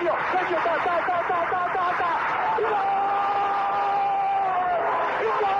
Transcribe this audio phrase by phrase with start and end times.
[0.00, 2.10] Sergio, Sergio, ta, ta, ta, ta, ta, ta, ta.
[2.58, 2.62] ¡Y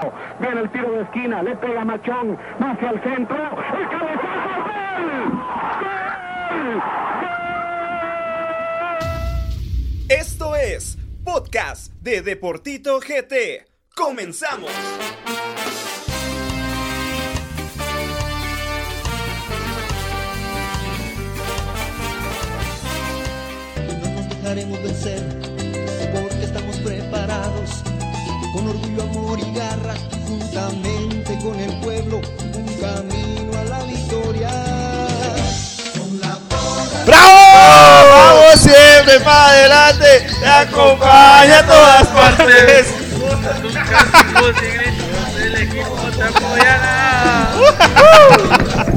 [0.03, 0.13] gol!
[0.41, 5.33] Viene el tiro de esquina, le pega Machón, va hacia el centro, el cabezazo, ¡gol!
[6.63, 6.83] ¡Gol!
[10.09, 13.67] Esto es Podcast de Deportito GT.
[13.95, 14.71] ¡Comenzamos!
[24.55, 25.23] Dejaremos vencer,
[26.13, 27.71] porque estamos preparados,
[28.53, 29.95] con orgullo, amor y garra,
[30.27, 32.21] juntamente con el pueblo,
[32.57, 34.51] un camino a la victoria.
[35.97, 36.37] Con la
[37.07, 37.31] ¡Bravo!
[38.11, 40.27] ¡Vamos siempre para adelante!
[40.41, 42.87] ¡Te acompaña a todas partes!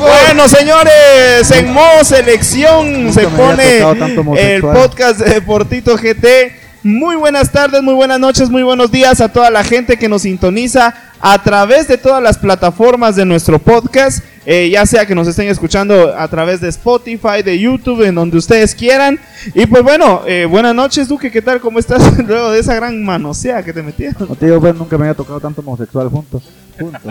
[0.00, 6.60] Bueno, señores, en modo selección Nunca se pone el podcast de Deportito GT.
[6.82, 10.22] Muy buenas tardes, muy buenas noches, muy buenos días a toda la gente que nos
[10.22, 15.28] sintoniza a través de todas las plataformas de nuestro podcast, eh, ya sea que nos
[15.28, 19.20] estén escuchando a través de Spotify, de YouTube, en donde ustedes quieran.
[19.54, 21.60] Y pues bueno, eh, buenas noches, Duque, ¿qué tal?
[21.60, 24.26] ¿Cómo estás luego de esa gran manosea que te metieron?
[24.26, 26.44] No digo, pues, nunca me había tocado tanto homosexual juntos.
[26.78, 27.02] Juntos.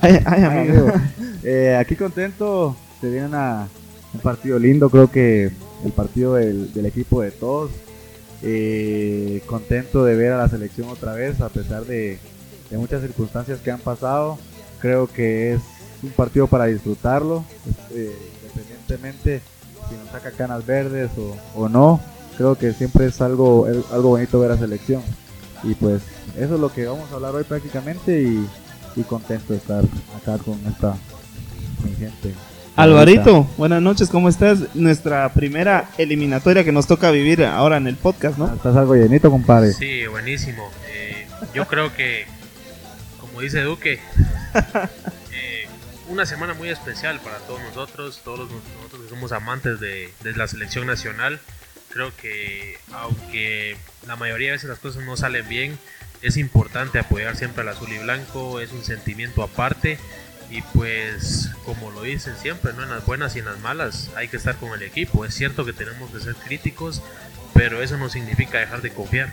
[0.00, 0.88] Ay, ay, amigo.
[0.88, 0.92] Amigo,
[1.42, 3.68] eh, aquí contento, se viene una-
[4.14, 5.50] un partido lindo, creo que
[5.84, 7.70] el partido del, del equipo de todos.
[8.42, 12.18] Eh, contento de ver a la selección otra vez, a pesar de,
[12.70, 14.38] de muchas circunstancias que han pasado.
[14.80, 15.60] Creo que es
[16.02, 17.44] un partido para disfrutarlo,
[17.92, 19.40] eh, independientemente
[19.88, 22.00] si nos saca canas verdes o, o no.
[22.36, 25.02] Creo que siempre es algo, es algo bonito ver a la selección.
[25.64, 26.02] Y pues
[26.36, 28.46] eso es lo que vamos a hablar hoy prácticamente y,
[28.96, 29.84] y contento de estar
[30.16, 30.96] acá con esta
[31.84, 32.34] mi gente.
[32.76, 34.74] Alvarito, buenas noches, ¿cómo estás?
[34.74, 38.52] Nuestra primera eliminatoria que nos toca vivir ahora en el podcast, ¿no?
[38.54, 39.72] Estás algo llenito, compadre.
[39.72, 40.70] Sí, buenísimo.
[40.90, 42.26] Eh, yo creo que,
[43.20, 43.94] como dice Duque,
[45.32, 45.66] eh,
[46.08, 50.32] una semana muy especial para todos nosotros, todos los- nosotros que somos amantes de, de
[50.36, 51.40] la selección nacional.
[51.88, 55.78] Creo que aunque la mayoría de veces las cosas no salen bien,
[56.22, 59.98] es importante apoyar siempre al azul y blanco, es un sentimiento aparte.
[60.50, 62.84] Y pues, como lo dicen siempre, ¿no?
[62.84, 65.24] en las buenas y en las malas hay que estar con el equipo.
[65.24, 67.02] Es cierto que tenemos que ser críticos,
[67.52, 69.32] pero eso no significa dejar de confiar.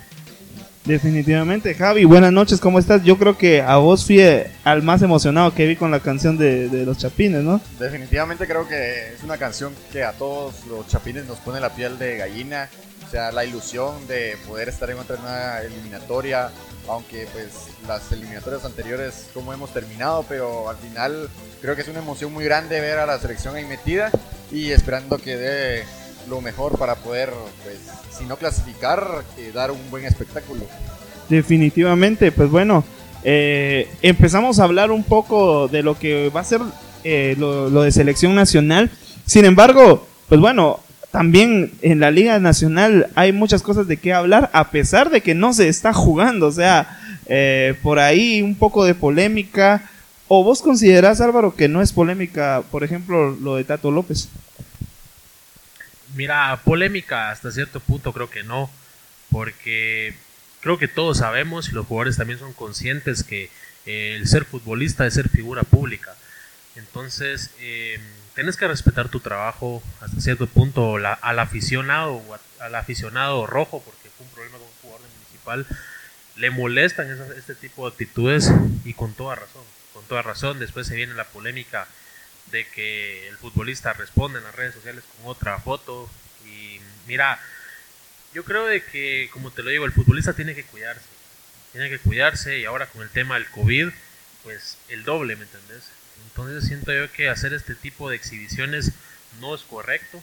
[0.85, 3.03] Definitivamente, Javi, buenas noches, ¿cómo estás?
[3.05, 6.37] Yo creo que a vos fui eh, al más emocionado que vi con la canción
[6.37, 7.61] de, de los Chapines, ¿no?
[7.79, 11.97] Definitivamente creo que es una canción que a todos los chapines nos pone la piel
[11.97, 12.69] de gallina.
[13.07, 16.49] O sea, la ilusión de poder estar en otra nueva eliminatoria,
[16.87, 21.29] aunque pues las eliminatorias anteriores como hemos terminado, pero al final
[21.61, 24.11] creo que es una emoción muy grande ver a la selección ahí metida
[24.51, 25.83] y esperando que dé
[26.29, 27.31] lo mejor para poder,
[27.63, 27.79] pues,
[28.17, 30.61] si no clasificar, eh, dar un buen espectáculo.
[31.29, 32.83] Definitivamente, pues bueno,
[33.23, 36.61] eh, empezamos a hablar un poco de lo que va a ser
[37.03, 38.89] eh, lo, lo de selección nacional.
[39.25, 40.79] Sin embargo, pues bueno,
[41.13, 45.35] también en la Liga Nacional hay muchas cosas de qué hablar, a pesar de que
[45.35, 46.47] no se está jugando.
[46.47, 49.87] O sea, eh, por ahí un poco de polémica.
[50.27, 54.27] ¿O vos considerás, Álvaro, que no es polémica, por ejemplo, lo de Tato López?
[56.15, 58.71] Mira, polémica hasta cierto punto creo que no,
[59.29, 60.15] porque
[60.61, 63.51] creo que todos sabemos y los jugadores también son conscientes que
[63.85, 66.15] eh, el ser futbolista es ser figura pública.
[66.75, 67.99] Entonces, eh,
[68.35, 72.21] tienes que respetar tu trabajo hasta cierto punto la- al aficionado
[72.59, 75.67] al aficionado rojo, porque fue un problema con un jugador de municipal.
[76.37, 78.49] Le molestan esas- este tipo de actitudes
[78.85, 79.63] y con toda razón.
[79.93, 81.87] Con toda razón, después se viene la polémica
[82.51, 86.09] de que el futbolista responde en las redes sociales con otra foto
[86.45, 87.39] y mira,
[88.33, 91.05] yo creo de que como te lo digo, el futbolista tiene que cuidarse,
[91.71, 93.89] tiene que cuidarse y ahora con el tema del COVID,
[94.43, 95.83] pues el doble, ¿me entendés?
[96.29, 98.91] Entonces siento yo que hacer este tipo de exhibiciones
[99.39, 100.21] no es correcto.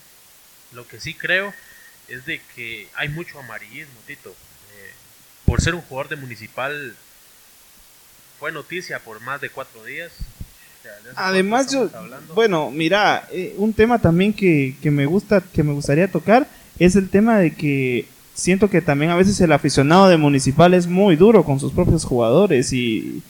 [0.72, 1.52] Lo que sí creo
[2.08, 4.30] es de que hay mucho amarillismo, Tito.
[4.30, 4.90] Eh,
[5.46, 6.94] por ser un jugador de municipal
[8.38, 10.12] fue noticia por más de cuatro días.
[10.12, 12.34] O sea, de eso Además, yo, hablando.
[12.34, 16.48] bueno, mira, eh, un tema también que, que me gusta, que me gustaría tocar,
[16.78, 20.86] es el tema de que siento que también a veces el aficionado de Municipal es
[20.86, 23.22] muy duro con sus propios jugadores y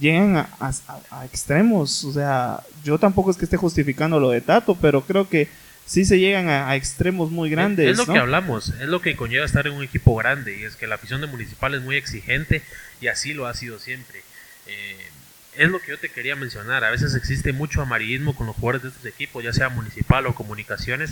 [0.00, 2.04] llegan a, a- a extremos.
[2.04, 5.48] O sea, yo tampoco es que esté justificando lo de Tato, pero creo que
[5.86, 7.88] sí se llegan a, a extremos muy grandes.
[7.90, 8.12] Es lo ¿no?
[8.14, 10.94] que hablamos, es lo que conlleva estar en un equipo grande y es que la
[10.94, 12.62] afición de Municipal es muy exigente
[13.00, 14.22] y así lo ha sido siempre.
[14.66, 14.96] Eh,
[15.56, 18.82] es lo que yo te quería mencionar, a veces existe mucho amarillismo con los jugadores
[18.82, 21.10] de estos equipos, ya sea Municipal o Comunicaciones,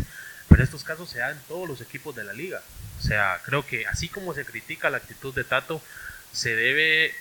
[0.49, 2.61] pero estos casos se dan en todos los equipos de la liga.
[2.99, 5.81] O sea, creo que así como se critica la actitud de Tato,
[6.33, 7.13] se debe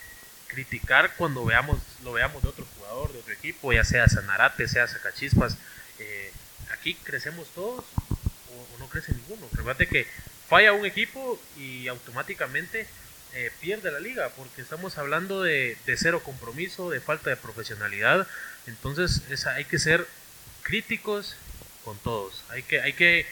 [0.52, 4.86] criticar cuando veamos lo veamos de otro jugador, de otro equipo, ya sea Sanarate, sea
[4.86, 5.56] Sacachispas.
[5.98, 6.32] Eh,
[6.72, 9.48] aquí crecemos todos o, no crece ninguno.
[9.52, 10.06] Recuerda que
[10.48, 12.86] falla un equipo y automáticamente
[13.34, 18.26] eh, pierde la liga, porque estamos hablando de, de, cero compromiso, de falta de profesionalidad.
[18.66, 20.06] Entonces hay que ser
[20.62, 21.36] críticos
[21.84, 22.44] con todos.
[22.50, 23.26] Hay que, hay que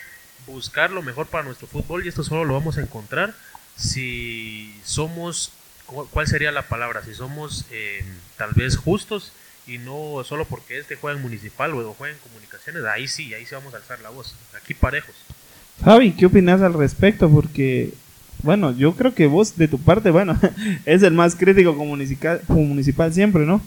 [0.47, 3.33] buscar lo mejor para nuestro fútbol y esto solo lo vamos a encontrar
[3.75, 5.53] si somos,
[6.11, 7.03] ¿cuál sería la palabra?
[7.03, 8.03] Si somos eh,
[8.37, 9.31] tal vez justos
[9.67, 13.45] y no solo porque este juega en municipal o juega en comunicaciones, ahí sí, ahí
[13.45, 15.15] sí vamos a alzar la voz, aquí parejos.
[15.83, 17.29] Javi, ¿qué opinas al respecto?
[17.29, 17.93] Porque,
[18.43, 20.39] bueno, yo creo que vos de tu parte, bueno,
[20.85, 23.61] es el más crítico como municipal, municipal siempre, ¿no?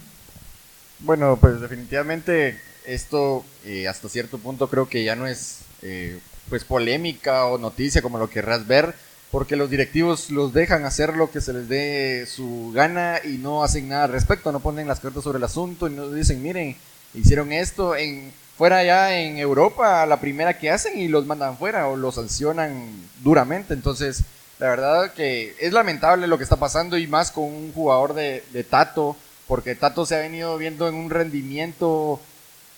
[1.00, 6.18] Bueno, pues definitivamente esto eh, hasta cierto punto creo que ya no es eh,
[6.48, 8.94] pues polémica o noticia como lo querrás ver,
[9.34, 13.64] porque los directivos los dejan hacer lo que se les dé su gana y no
[13.64, 16.76] hacen nada al respecto, no ponen las cartas sobre el asunto y no dicen, miren,
[17.14, 21.88] hicieron esto en fuera allá en Europa, la primera que hacen y los mandan fuera
[21.88, 22.88] o los sancionan
[23.24, 24.22] duramente, entonces
[24.60, 28.44] la verdad que es lamentable lo que está pasando y más con un jugador de,
[28.52, 29.16] de Tato,
[29.48, 32.20] porque Tato se ha venido viendo en un rendimiento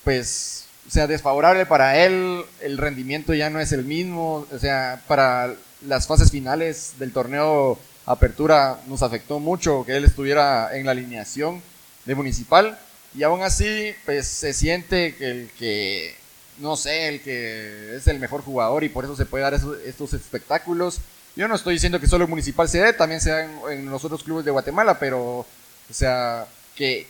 [0.05, 5.03] pues o sea, desfavorable para él, el rendimiento ya no es el mismo, o sea,
[5.07, 5.55] para
[5.87, 11.61] las fases finales del torneo Apertura nos afectó mucho que él estuviera en la alineación
[12.05, 12.79] de Municipal
[13.15, 16.15] y aún así pues se siente que el que
[16.59, 19.55] no sé, el que es el mejor jugador y por eso se puede dar
[19.85, 21.01] estos espectáculos.
[21.35, 23.91] Yo no estoy diciendo que solo el Municipal se dé, también se da en, en
[23.91, 25.47] los otros clubes de Guatemala, pero o
[25.93, 26.47] sea,
[26.77, 27.09] que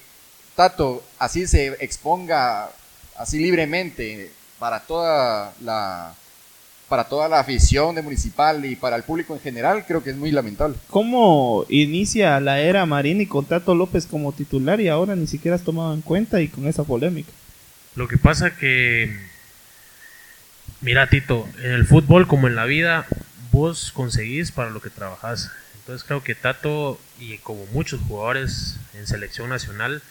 [0.55, 2.70] Tato así se exponga
[3.19, 6.15] así libremente para toda la
[6.89, 10.17] para toda la afición de Municipal y para el público en general, creo que es
[10.17, 10.77] muy lamentable.
[10.89, 15.65] ¿Cómo inicia la era Marini con Tato López como titular y ahora ni siquiera has
[15.65, 17.33] tomado en cuenta y con esa polémica?
[17.97, 19.17] Lo que pasa que,
[20.81, 23.07] mira Tito, en el fútbol como en la vida,
[23.51, 25.51] vos conseguís para lo que trabajás.
[25.81, 30.03] Entonces creo que Tato y como muchos jugadores en selección nacional,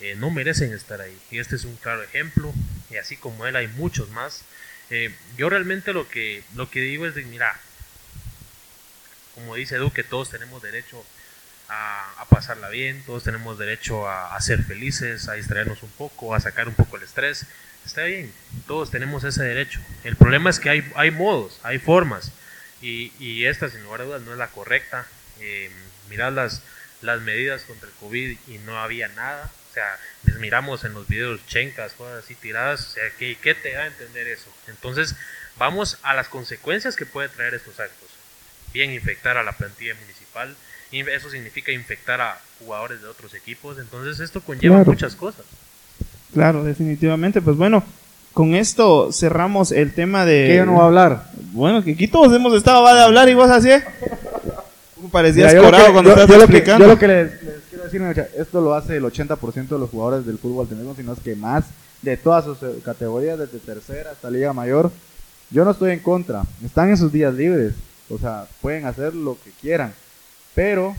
[0.00, 1.16] eh, no merecen estar ahí.
[1.30, 2.52] Y este es un claro ejemplo,
[2.90, 4.42] y así como él hay muchos más.
[4.90, 7.58] Eh, yo realmente lo que, lo que digo es de, mira,
[9.34, 11.04] como dice Edu, que todos tenemos derecho
[11.68, 16.68] a, pasarla bien, todos tenemos derecho a, ser felices, a distraernos un poco, a sacar
[16.68, 17.46] un poco el estrés.
[17.84, 18.32] Está bien,
[18.66, 19.80] todos tenemos ese derecho.
[20.04, 22.32] El problema es que hay, hay modos, hay formas,
[22.80, 25.06] y, y esta sin lugar a dudas no es la correcta.
[25.40, 25.70] Eh,
[26.08, 26.62] mirad las,
[27.02, 31.92] las medidas contra el COVID y no había nada sea, miramos en los videos chencas,
[31.92, 34.50] cosas así tiradas, o sea, ¿qué, ¿qué te da a entender eso?
[34.68, 35.14] Entonces,
[35.58, 38.08] vamos a las consecuencias que puede traer estos actos.
[38.72, 40.54] Bien, infectar a la plantilla municipal,
[40.90, 45.44] y eso significa infectar a jugadores de otros equipos, entonces esto conlleva muchas cosas.
[46.32, 47.84] Claro, definitivamente, pues bueno,
[48.32, 50.46] con esto cerramos el tema de...
[50.48, 51.24] ¿Qué yo no voy a hablar?
[51.52, 53.70] Bueno, que aquí todos hemos estado va de hablar y vos así.
[55.10, 56.84] Parecías corado cuando yo, explicando.
[56.84, 57.37] yo lo que les
[57.94, 61.64] esto lo hace el 80% de los jugadores del fútbol tenemos, sino es que más
[62.02, 64.90] de todas sus eh, categorías, desde tercera hasta liga mayor.
[65.50, 67.74] Yo no estoy en contra, están en sus días libres,
[68.10, 69.94] o sea, pueden hacer lo que quieran,
[70.54, 70.94] pero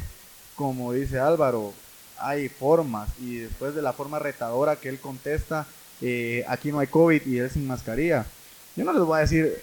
[0.56, 1.74] como dice Álvaro,
[2.20, 5.66] hay formas y después de la forma retadora que él contesta,
[6.02, 8.26] eh, aquí no hay COVID y él sin mascarilla.
[8.76, 9.54] Yo no les voy a decir,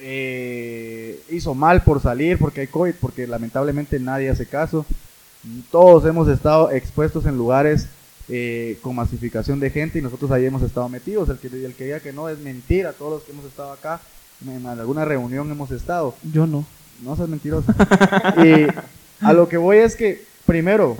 [0.00, 4.84] eh, hizo mal por salir porque hay COVID, porque lamentablemente nadie hace caso.
[5.70, 7.86] Todos hemos estado expuestos en lugares
[8.28, 11.28] eh, con masificación de gente y nosotros ahí hemos estado metidos.
[11.28, 14.00] El que, el que diga que no es mentira, todos los que hemos estado acá,
[14.46, 16.14] en alguna reunión hemos estado.
[16.32, 16.66] Yo no.
[17.02, 17.72] No seas mentiroso.
[18.44, 18.66] y
[19.24, 20.96] a lo que voy es que, primero,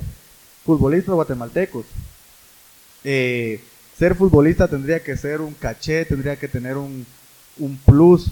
[0.65, 1.87] futbolistas guatemaltecos,
[3.05, 3.61] eh,
[3.99, 7.05] ser futbolista tendría que ser un caché, tendría que tener un,
[7.59, 8.31] un plus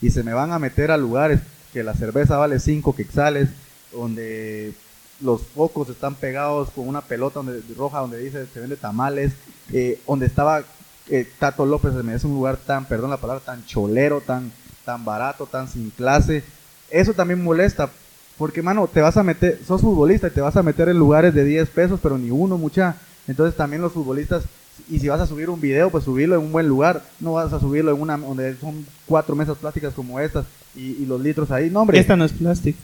[0.00, 1.40] y se me van a meter a lugares
[1.72, 3.48] que la cerveza vale 5 quexales,
[3.92, 4.72] donde
[5.20, 9.32] los focos están pegados con una pelota donde, roja donde dice se vende tamales,
[9.72, 10.62] eh, donde estaba
[11.08, 14.50] eh, Tato López, me es un lugar tan, perdón la palabra, tan cholero, tan,
[14.84, 16.42] tan barato, tan sin clase.
[16.90, 17.90] Eso también molesta,
[18.36, 21.34] porque mano, te vas a meter, sos futbolista y te vas a meter en lugares
[21.34, 22.96] de 10 pesos, pero ni uno, mucha.
[23.28, 24.44] Entonces también los futbolistas,
[24.88, 27.52] y si vas a subir un video, pues subirlo en un buen lugar, no vas
[27.52, 30.44] a subirlo en una donde son cuatro mesas plásticas como estas
[30.74, 31.86] y, los litros ahí, no.
[31.92, 32.78] Esta no es plástico.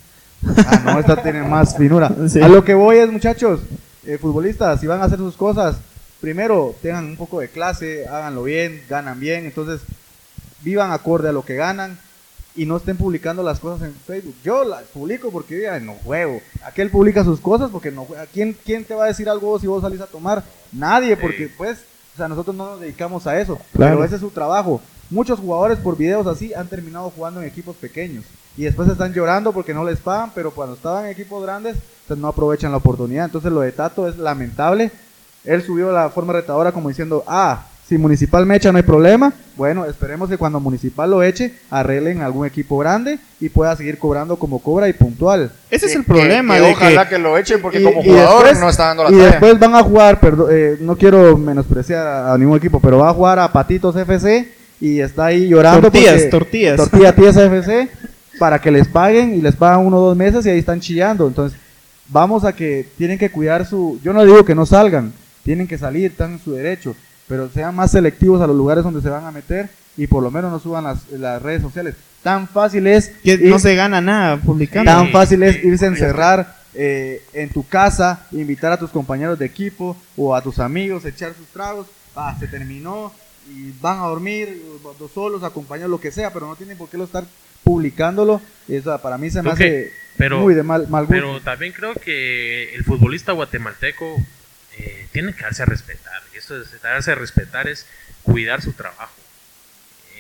[0.67, 2.07] Ah, no, esta tiene más finura.
[2.43, 3.61] A lo que voy es, muchachos,
[4.05, 5.77] eh, futbolistas, si van a hacer sus cosas,
[6.21, 9.45] primero tengan un poco de clase, háganlo bien, ganan bien.
[9.45, 9.81] Entonces,
[10.63, 11.99] vivan acorde a lo que ganan
[12.55, 14.35] y no estén publicando las cosas en Facebook.
[14.45, 16.41] Yo las publico porque ya no juego.
[16.65, 18.27] Aquel publica sus cosas porque no juega.
[18.27, 20.43] ¿Quién, ¿Quién te va a decir algo si vos salís a tomar?
[20.73, 21.79] Nadie, porque pues,
[22.15, 23.59] o sea, nosotros no nos dedicamos a eso.
[23.73, 23.95] Claro.
[23.95, 24.81] Pero ese es su trabajo.
[25.13, 28.25] Muchos jugadores por videos así han terminado jugando en equipos pequeños.
[28.57, 31.77] Y después están llorando porque no les pagan, pero cuando estaban en equipos grandes,
[32.09, 33.27] pues no aprovechan la oportunidad.
[33.27, 34.91] Entonces lo de Tato es lamentable.
[35.45, 39.33] Él subió la forma retadora como diciendo, ah, si Municipal me echa no hay problema.
[39.57, 44.37] Bueno, esperemos que cuando Municipal lo eche, arreglen algún equipo grande y pueda seguir cobrando
[44.37, 45.51] como cobra y puntual.
[45.71, 46.55] Ese es el Que- problema.
[46.55, 48.87] que de ojalá que- que lo echen porque Y- como y jugador después- no está
[48.87, 49.27] dando la y talla.
[49.27, 53.11] después van a jugar, perdón, eh, no quiero menospreciar a, a ningún equipo, pero va
[53.11, 54.49] a jugar a Patitos FC
[54.85, 55.83] y está ahí llorando.
[55.83, 56.77] Tortillas, porque- tortillas.
[56.77, 57.89] Tortilla Tiesa FC
[58.39, 61.27] para que les paguen y les pagan uno o dos meses y ahí están chillando.
[61.29, 61.57] Entonces,
[62.09, 64.01] vamos a que tienen que cuidar su.
[64.03, 65.13] Yo no digo que no salgan,
[65.45, 66.97] tienen que salir, están en su derecho,
[67.29, 70.31] pero sean más selectivos a los lugares donde se van a meter y por lo
[70.31, 71.95] menos no suban las, las redes sociales.
[72.23, 73.09] Tan fácil es.
[73.23, 74.91] que ir- no se gana nada publicando.
[74.91, 79.45] Tan fácil es irse a encerrar eh, en tu casa, invitar a tus compañeros de
[79.47, 81.87] equipo o a tus amigos, echar sus tragos.
[82.17, 83.13] Ah, se terminó
[83.49, 84.63] y van a dormir
[85.13, 87.25] solos, acompañados, lo que sea, pero no tienen por qué lo estar
[87.65, 88.41] publicándolo.
[88.69, 91.15] Eso para mí se me hace pero- muy de mal, mal gusto.
[91.15, 94.17] Pero también creo que el futbolista guatemalteco
[94.79, 96.23] eh, tiene que darse a respetar.
[96.35, 97.87] Y esto de darse a respetar es
[98.23, 99.15] cuidar su trabajo.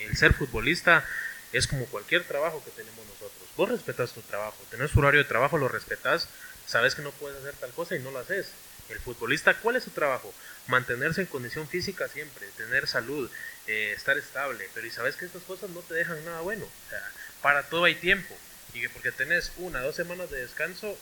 [0.09, 1.05] El ser futbolista
[1.53, 3.49] es como cualquier trabajo que tenemos nosotros.
[3.57, 6.29] Vos respetas tu trabajo, tenés tu horario de trabajo, lo respetas,
[6.67, 8.49] sabes que no puedes hacer tal cosa y no lo haces.
[8.89, 10.33] El futbolista, ¿cuál es su trabajo?
[10.67, 13.31] Mantenerse en condición física siempre, tener salud,
[13.67, 14.69] eh, estar estable.
[14.75, 16.65] Pero y sabes que estas cosas no te dejan nada bueno.
[16.65, 17.03] O sea,
[17.41, 18.35] para todo hay tiempo.
[18.75, 20.97] Y que porque tenés una, dos semanas de descanso,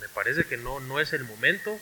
[0.00, 1.78] me parece que no, no es el momento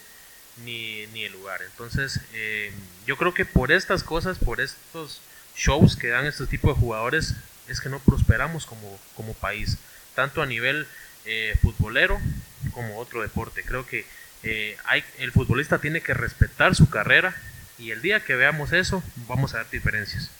[0.64, 1.62] ni, ni el lugar.
[1.62, 2.72] Entonces, eh,
[3.06, 5.20] yo creo que por estas cosas, por estos
[5.54, 7.34] shows que dan estos tipos de jugadores,
[7.68, 9.78] es que no prosperamos como, como país,
[10.14, 10.86] tanto a nivel
[11.24, 12.20] eh, futbolero
[12.72, 13.62] como otro deporte.
[13.64, 14.06] Creo que
[14.43, 17.35] eh, hay, el futbolista tiene que respetar su carrera
[17.78, 20.31] y el día que veamos eso, vamos a ver diferencias.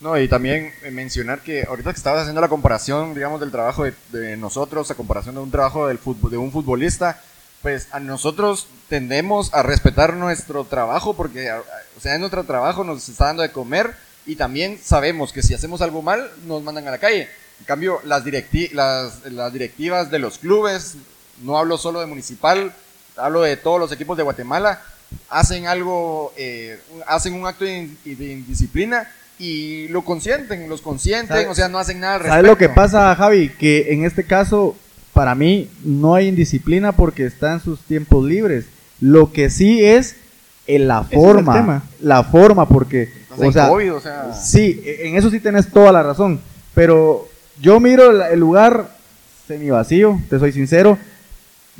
[0.00, 3.84] No, y también eh, mencionar que ahorita que estabas haciendo la comparación, digamos, del trabajo
[3.84, 5.98] de, de nosotros, a comparación de un trabajo del
[6.30, 7.20] de un futbolista,
[7.62, 13.06] pues a nosotros tendemos a respetar nuestro trabajo porque, o sea, en nuestro trabajo nos
[13.08, 13.94] está dando de comer
[14.26, 17.28] y también sabemos que si hacemos algo mal, nos mandan a la calle.
[17.58, 20.96] En cambio, las, directi las, las directivas de los clubes,
[21.42, 22.74] no hablo solo de municipal,
[23.16, 24.80] hablo de todos los equipos de Guatemala,
[25.28, 31.28] hacen algo, eh, hacen un acto de, in- de indisciplina y lo consienten, los consienten,
[31.36, 32.74] ¿Sabe- o sea, no hacen nada al ¿Sabes lo que respecto.
[32.74, 33.48] pasa, Javi?
[33.50, 34.76] Que en este caso,
[35.12, 38.66] para mí, no hay indisciplina porque está en sus tiempos libres.
[39.00, 40.16] Lo que sí es
[40.66, 41.82] en la es el forma.
[42.00, 43.02] La forma, porque.
[43.04, 46.02] Estás O en sea, COVID, o sea, Sí, e, en eso sí tenés toda la
[46.02, 46.40] razón.
[46.74, 47.26] Pero
[47.60, 48.90] yo miro el, el lugar
[49.48, 50.98] semi vacío, te soy sincero.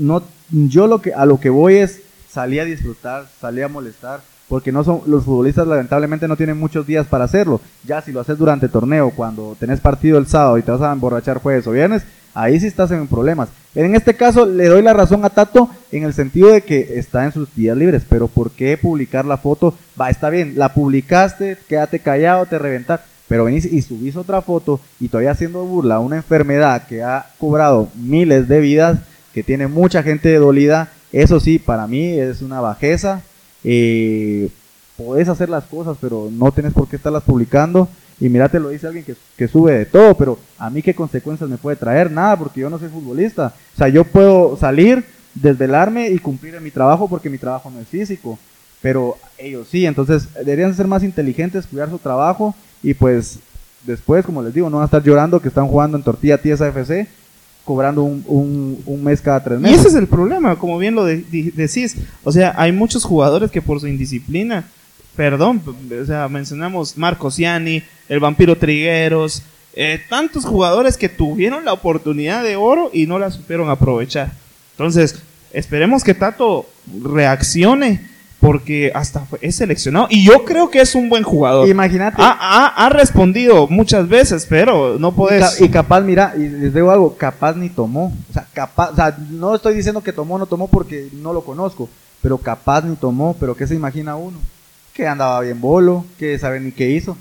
[0.00, 4.20] No, yo lo que a lo que voy es salir a disfrutar, salir a molestar,
[4.48, 7.60] porque no son los futbolistas lamentablemente no tienen muchos días para hacerlo.
[7.86, 10.92] Ya si lo haces durante torneo, cuando tenés partido el sábado y te vas a
[10.92, 12.02] emborrachar jueves o viernes,
[12.34, 13.48] ahí sí estás en problemas.
[13.74, 17.24] En este caso le doy la razón a Tato en el sentido de que está
[17.24, 19.74] en sus días libres, pero ¿por qué publicar la foto?
[20.00, 24.80] Va, está bien, la publicaste, quédate callado, te reventar, pero venís y subís otra foto
[24.98, 28.98] y todavía haciendo burla a una enfermedad que ha cobrado miles de vidas,
[29.32, 33.22] que tiene mucha gente dolida, eso sí, para mí es una bajeza.
[33.64, 34.48] Eh,
[34.96, 37.88] podés hacer las cosas, pero no tenés por qué estarlas publicando.
[38.20, 40.94] Y mira, te lo dice alguien que, que sube de todo, pero a mí qué
[40.94, 43.54] consecuencias me puede traer, nada, porque yo no soy futbolista.
[43.74, 47.80] O sea, yo puedo salir, desvelarme y cumplir en mi trabajo porque mi trabajo no
[47.80, 48.38] es físico.
[48.82, 53.38] Pero ellos sí, entonces deberían ser más inteligentes, cuidar su trabajo y pues
[53.84, 56.68] después, como les digo, no van a estar llorando que están jugando en Tortilla Tiesa
[56.68, 57.06] FC,
[57.64, 59.78] cobrando un, un, un mes cada tres Y meses.
[59.80, 61.24] ese es el problema, como bien lo de-
[61.54, 61.96] decís.
[62.24, 64.64] O sea, hay muchos jugadores que por su indisciplina,
[65.16, 65.60] perdón,
[66.00, 69.42] o sea, mencionamos Marcos Ciani, el vampiro Trigueros,
[69.74, 74.32] eh, tantos jugadores que tuvieron la oportunidad de oro y no la supieron aprovechar.
[74.72, 75.16] Entonces,
[75.52, 76.66] esperemos que Tato
[77.02, 78.00] reaccione
[78.40, 81.68] porque hasta fue- es seleccionado y yo creo que es un buen jugador.
[81.68, 82.16] Imagínate.
[82.22, 85.56] Ha, ha- ha respondido muchas veces, pero no Y, puedes.
[85.58, 88.12] ca- y capaz, mira, y les digo algo, capaz ni tomó.
[88.30, 91.32] O sea, capaz, o sea, no estoy diciendo que tomó o no tomó porque no
[91.34, 91.88] lo conozco,
[92.22, 94.38] pero capaz ni tomó, pero ¿qué se imagina uno?
[94.94, 97.16] Que andaba bien bolo, que sabe ni qué hizo.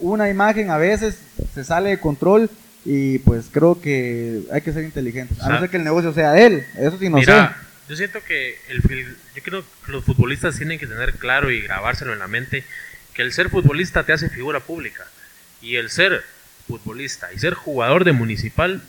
[0.00, 1.18] Una imagen a veces
[1.54, 2.48] se sale de control
[2.84, 5.40] y pues creo que hay que ser inteligentes.
[5.42, 7.54] A no ser que el negocio sea de él, eso sí no Mira, sé.
[7.92, 8.80] Yo siento que el,
[9.34, 12.64] yo creo que los futbolistas tienen que tener claro y grabárselo en la mente
[13.12, 15.06] que el ser futbolista te hace figura pública.
[15.60, 16.24] Y el ser
[16.66, 18.80] futbolista y ser jugador de municipal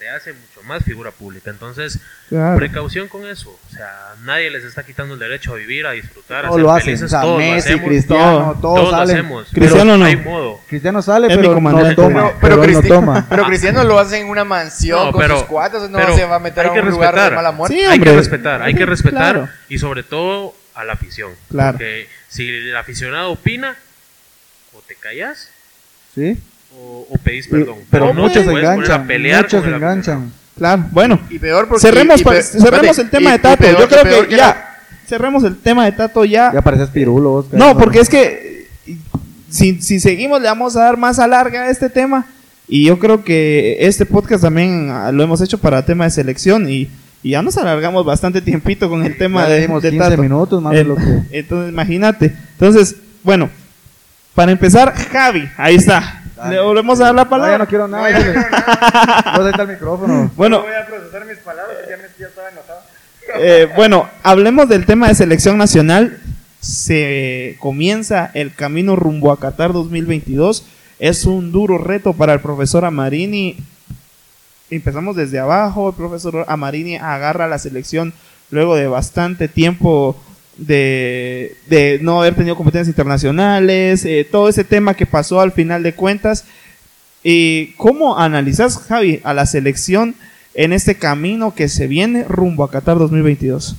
[0.00, 1.50] te hace mucho más figura pública.
[1.50, 2.56] Entonces, Claro.
[2.56, 3.50] precaución con eso.
[3.50, 6.62] O sea, nadie les está quitando el derecho a vivir, a disfrutar, a Todos ser
[6.62, 6.84] lo hacen.
[6.86, 7.04] felices.
[7.04, 7.86] O sea, todos lo Messi, hacemos.
[7.88, 8.60] Cristiano, Todo.
[8.60, 9.48] todos, Todos lo hacemos.
[9.52, 10.04] Cristiano pero no.
[10.06, 10.60] Hay modo.
[10.68, 12.32] Cristiano sale, pero no toma.
[12.40, 13.26] Pero, Pero, no toma.
[13.28, 16.24] pero Cristiano lo hace en una mansión No, con pero- sus cuates, no pero se
[16.24, 17.34] va a meter a un lugar de respetar.
[17.36, 17.76] mala muerte.
[17.76, 19.48] Sí, hay que respetar, hay que respetar Claro.
[19.68, 21.32] y sobre todo a la afición.
[21.50, 21.72] Claro.
[21.76, 23.76] Porque si el aficionado opina,
[24.72, 25.50] o te callas
[26.14, 26.38] Sí.
[26.76, 27.76] O, o pedís perdón.
[27.90, 29.06] Pero no muchos se a enganchan.
[29.06, 30.32] pelear Muchos se enganchan.
[30.56, 31.18] Claro, bueno.
[31.30, 31.80] Y peor porque...
[31.80, 33.62] cerremos y- cerremos el tema y- de Tato.
[33.64, 34.66] peor- Yo creo que la- ya.
[35.06, 36.52] Cerremos el tema de Tato ya.
[36.52, 38.66] Ya pareces pirulo, No, porque es que
[39.48, 42.26] si, si seguimos le vamos a dar más alarga a este tema.
[42.68, 46.70] Y yo creo que este podcast también ah, lo hemos hecho para tema de selección
[46.70, 46.88] y,
[47.20, 50.22] y ya nos alargamos bastante tiempito con el tema Ya de, de 15 Tato.
[50.22, 51.02] minutos más de lo que...
[51.32, 52.32] Entonces, imagínate.
[52.52, 53.50] Entonces, bueno,
[54.36, 56.19] para empezar, Javi, ahí está.
[56.40, 56.56] Dale.
[56.56, 57.52] Le volvemos a dar la No, palabra.
[57.52, 58.04] ya no quiero nada.
[58.04, 58.14] ahí
[59.50, 60.30] está el micrófono.
[60.36, 62.80] Bueno, a procesar mis palabras, ya me ya estaba enojado.
[63.38, 66.18] Eh, bueno, hablemos del tema de selección nacional.
[66.60, 70.64] Se comienza el camino rumbo a Qatar 2022.
[70.98, 73.56] Es un duro reto para el profesor Amarini.
[74.70, 75.88] Empezamos desde abajo.
[75.90, 78.12] El profesor Amarini agarra la selección
[78.50, 80.16] luego de bastante tiempo
[80.66, 84.04] de, no haber tenido competencias internacionales.
[84.04, 86.44] eh, todo ese tema que pasó al final de cuentas.
[87.22, 90.14] ¿Y cómo analizas, Javi, a la selección
[90.54, 93.76] en este camino que se viene rumbo a Qatar 2022?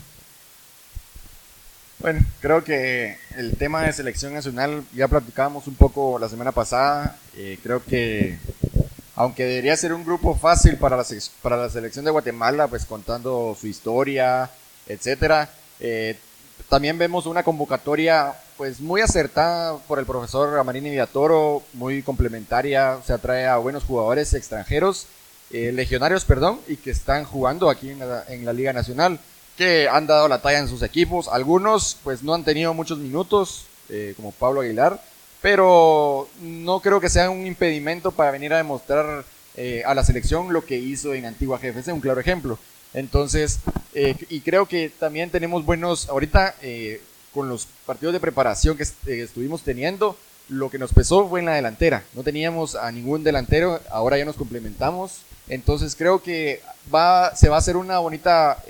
[1.99, 7.15] Bueno, creo que el tema de selección nacional ya platicábamos un poco la semana pasada.
[7.37, 8.39] Eh, creo que
[9.15, 11.05] aunque debería ser un grupo fácil para la,
[11.41, 14.49] para la selección de Guatemala, pues contando su historia,
[14.87, 16.17] etcétera, eh,
[16.71, 23.03] también vemos una convocatoria pues muy acertada por el profesor Amarini Villatoro, muy complementaria, o
[23.03, 25.07] sea, trae a buenos jugadores extranjeros,
[25.51, 29.19] eh, legionarios, perdón, y que están jugando aquí en la, en la Liga Nacional,
[29.57, 31.27] que han dado la talla en sus equipos.
[31.27, 35.01] Algunos pues no han tenido muchos minutos, eh, como Pablo Aguilar,
[35.41, 39.25] pero no creo que sea un impedimento para venir a demostrar
[39.57, 42.57] eh, a la selección lo que hizo en Antigua GFC, un claro ejemplo.
[42.93, 43.59] Entonces,
[43.93, 47.01] eh, y creo que también tenemos buenos, ahorita eh,
[47.33, 50.17] con los partidos de preparación que eh, estuvimos teniendo,
[50.49, 52.03] lo que nos pesó fue en la delantera.
[52.13, 55.21] No teníamos a ningún delantero, ahora ya nos complementamos.
[55.47, 56.61] Entonces creo que
[56.93, 58.61] va, se va a hacer una bonita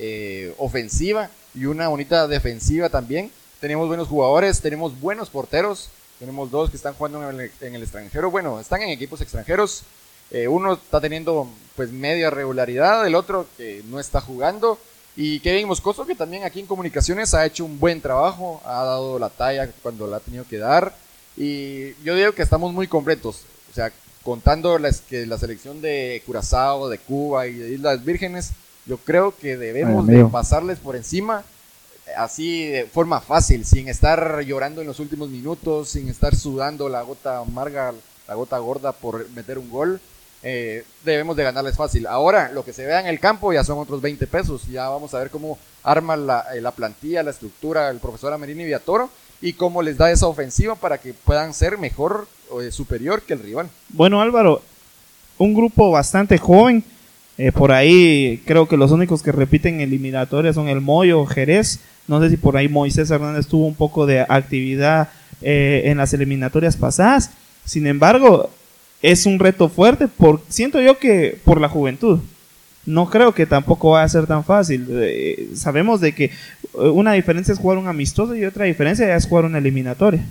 [0.57, 3.31] ofensiva y una bonita defensiva también.
[3.59, 8.29] Tenemos buenos jugadores, tenemos buenos porteros, tenemos dos que están jugando en el extranjero.
[8.29, 9.83] Bueno, están en equipos extranjeros.
[10.31, 14.77] Eh, uno está teniendo pues media regularidad, el otro que no está jugando.
[15.15, 19.19] Y Kevin Moscoso que también aquí en comunicaciones ha hecho un buen trabajo, ha dado
[19.19, 20.95] la talla cuando la ha tenido que dar.
[21.35, 23.43] Y yo digo que estamos muy completos.
[23.69, 23.91] O sea,
[24.23, 28.51] contando las, que la selección de Curazao, de Cuba y de Islas Vírgenes,
[28.85, 31.43] yo creo que debemos Ay, de pasarles por encima
[32.07, 36.89] eh, así de forma fácil, sin estar llorando en los últimos minutos, sin estar sudando
[36.89, 37.93] la gota amarga,
[38.27, 40.01] la gota gorda por meter un gol.
[40.43, 42.07] Eh, debemos de ganarles fácil.
[42.07, 44.67] Ahora, lo que se vea en el campo ya son otros 20 pesos.
[44.67, 48.63] Ya vamos a ver cómo arma la, eh, la plantilla, la estructura el profesor Amerini
[48.63, 49.09] Villatoro
[49.41, 53.33] y cómo les da esa ofensiva para que puedan ser mejor o eh, superior que
[53.33, 53.69] el rival.
[53.89, 54.61] Bueno, Álvaro,
[55.37, 56.83] un grupo bastante joven.
[57.37, 61.79] eh, por ahí creo que los únicos que repiten eliminatorias son el Moyo, Jerez.
[62.07, 65.09] No sé si por ahí Moisés Hernández tuvo un poco de actividad
[65.41, 67.31] eh, en las eliminatorias pasadas.
[67.65, 68.49] Sin embargo,
[69.01, 70.07] es un reto fuerte.
[70.07, 72.19] Por, siento yo que por la juventud.
[72.85, 74.87] No creo que tampoco va a ser tan fácil.
[74.89, 76.31] Eh, sabemos de que eh,
[76.73, 80.23] una diferencia es jugar un amistoso y otra diferencia es jugar una eliminatoria.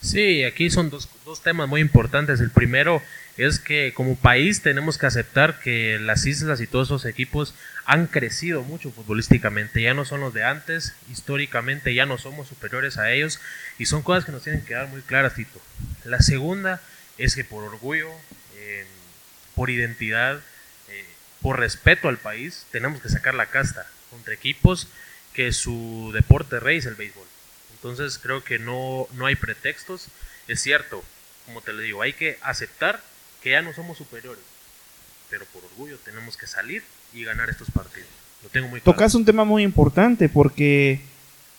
[0.00, 2.40] Sí, aquí son dos, dos temas muy importantes.
[2.40, 3.02] El primero
[3.36, 8.06] es que como país tenemos que aceptar que las islas y todos esos equipos han
[8.06, 9.82] crecido mucho futbolísticamente.
[9.82, 13.40] Ya no son los de antes, históricamente ya no somos superiores a ellos
[13.78, 15.60] y son cosas que nos tienen que quedar muy claras, Tito.
[16.04, 16.80] La segunda
[17.18, 18.10] es que por orgullo,
[18.56, 18.84] eh,
[19.54, 20.40] por identidad,
[20.88, 21.04] eh,
[21.40, 24.88] por respeto al país, tenemos que sacar la casta contra equipos
[25.32, 27.26] que su deporte rey es el béisbol.
[27.74, 30.08] Entonces creo que no, no hay pretextos.
[30.46, 31.02] Es cierto,
[31.46, 33.00] como te lo digo, hay que aceptar
[33.42, 34.44] que ya no somos superiores.
[35.30, 38.08] Pero por orgullo tenemos que salir y ganar estos partidos.
[38.42, 38.92] Lo tengo muy claro.
[38.96, 41.00] Tocas un tema muy importante porque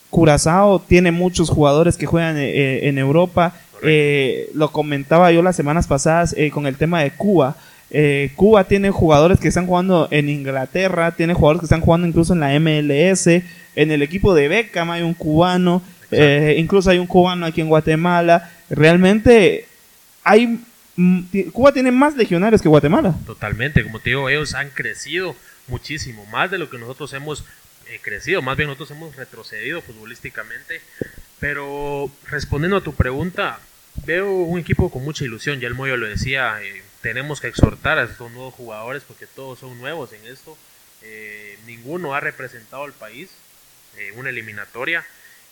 [0.10, 3.60] Curazao tiene muchos jugadores que juegan eh, en Europa.
[3.84, 7.56] Eh, lo comentaba yo las semanas pasadas eh, con el tema de Cuba.
[7.96, 12.34] Eh, Cuba tiene jugadores que están jugando en Inglaterra, tiene jugadores que están jugando incluso
[12.34, 13.28] en la MLS.
[13.76, 17.69] En el equipo de Beckham hay un cubano, eh, incluso hay un cubano aquí en
[17.69, 18.52] Guatemala.
[18.69, 19.67] Realmente
[20.24, 20.60] hay
[21.52, 23.15] Cuba tiene más legionarios que Guatemala.
[23.26, 25.36] Totalmente, como te digo, ellos han crecido
[25.67, 27.43] muchísimo, más de lo que nosotros hemos
[27.89, 30.82] eh, crecido, más bien nosotros hemos retrocedido futbolísticamente.
[31.39, 33.60] Pero respondiendo a tu pregunta,
[34.06, 38.00] veo un equipo con mucha ilusión, ya el Moyo lo decía, eh, tenemos que exhortar
[38.00, 40.58] a estos nuevos jugadores porque todos son nuevos en esto,
[41.02, 43.30] eh, ninguno ha representado al país
[43.98, 45.06] en una eliminatoria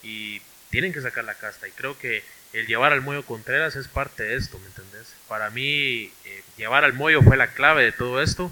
[0.04, 2.24] y tienen que sacar la casta y creo que
[2.54, 5.14] el llevar al Moyo Contreras es parte de esto, ¿me entendés?
[5.28, 8.52] Para mí, eh, llevar al Moyo fue la clave de todo esto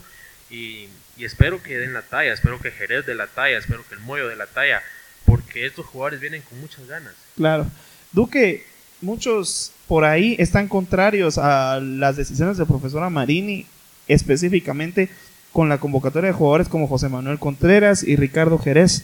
[0.49, 3.95] y, y espero que den la talla, espero que Jerez de la talla, espero que
[3.95, 4.81] el Moyo de la talla,
[5.25, 7.13] porque estos jugadores vienen con muchas ganas.
[7.35, 7.67] Claro.
[8.11, 8.65] Duque,
[9.01, 13.65] muchos por ahí están contrarios a las decisiones del profesor Amarini,
[14.07, 15.09] específicamente
[15.51, 19.03] con la convocatoria de jugadores como José Manuel Contreras y Ricardo Jerez.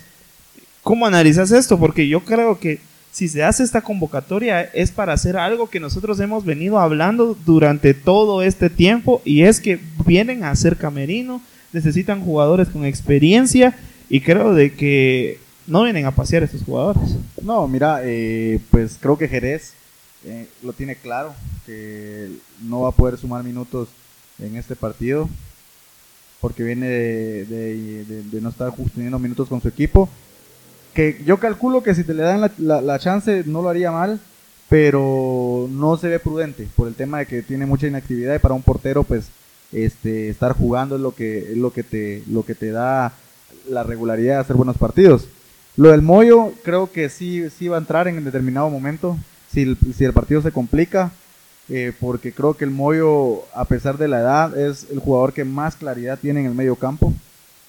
[0.84, 1.80] ¿Cómo analizas esto?
[1.80, 2.80] Porque yo creo que
[3.12, 7.94] si se hace esta convocatoria es para hacer algo que nosotros hemos venido hablando durante
[7.94, 13.76] todo este tiempo y es que vienen a ser camerino, necesitan jugadores con experiencia
[14.10, 17.16] y creo de que no vienen a pasear estos jugadores.
[17.42, 19.74] No, mira, eh, pues creo que Jerez
[20.26, 21.34] eh, lo tiene claro,
[21.66, 23.90] que no va a poder sumar minutos
[24.40, 25.30] en este partido,
[26.42, 30.10] porque viene de, no estar teniendo minutos con su equipo.
[30.94, 34.20] Que yo calculo que si te le dan la chance no lo haría mal,
[34.70, 38.56] pero no se ve prudente por el tema de que tiene mucha inactividad y para
[38.56, 39.28] un portero pues
[39.72, 43.14] este estar jugando es lo que es lo que te lo que te da
[43.70, 45.28] la regularidad de hacer buenos partidos.
[45.78, 49.18] Lo del Moyo creo que sí, sí va a entrar en determinado momento,
[49.56, 51.12] si el, si el partido se complica,
[51.70, 55.44] eh, porque creo que el Moyo, a pesar de la edad, es el jugador que
[55.46, 57.12] más claridad tiene en el medio campo.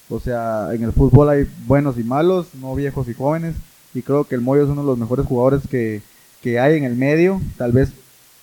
[0.09, 3.55] O sea, en el fútbol hay buenos y malos, no viejos y jóvenes,
[3.95, 6.01] y creo que el Moyo es uno de los mejores jugadores que,
[6.43, 7.41] que hay en el medio.
[7.57, 7.89] Tal vez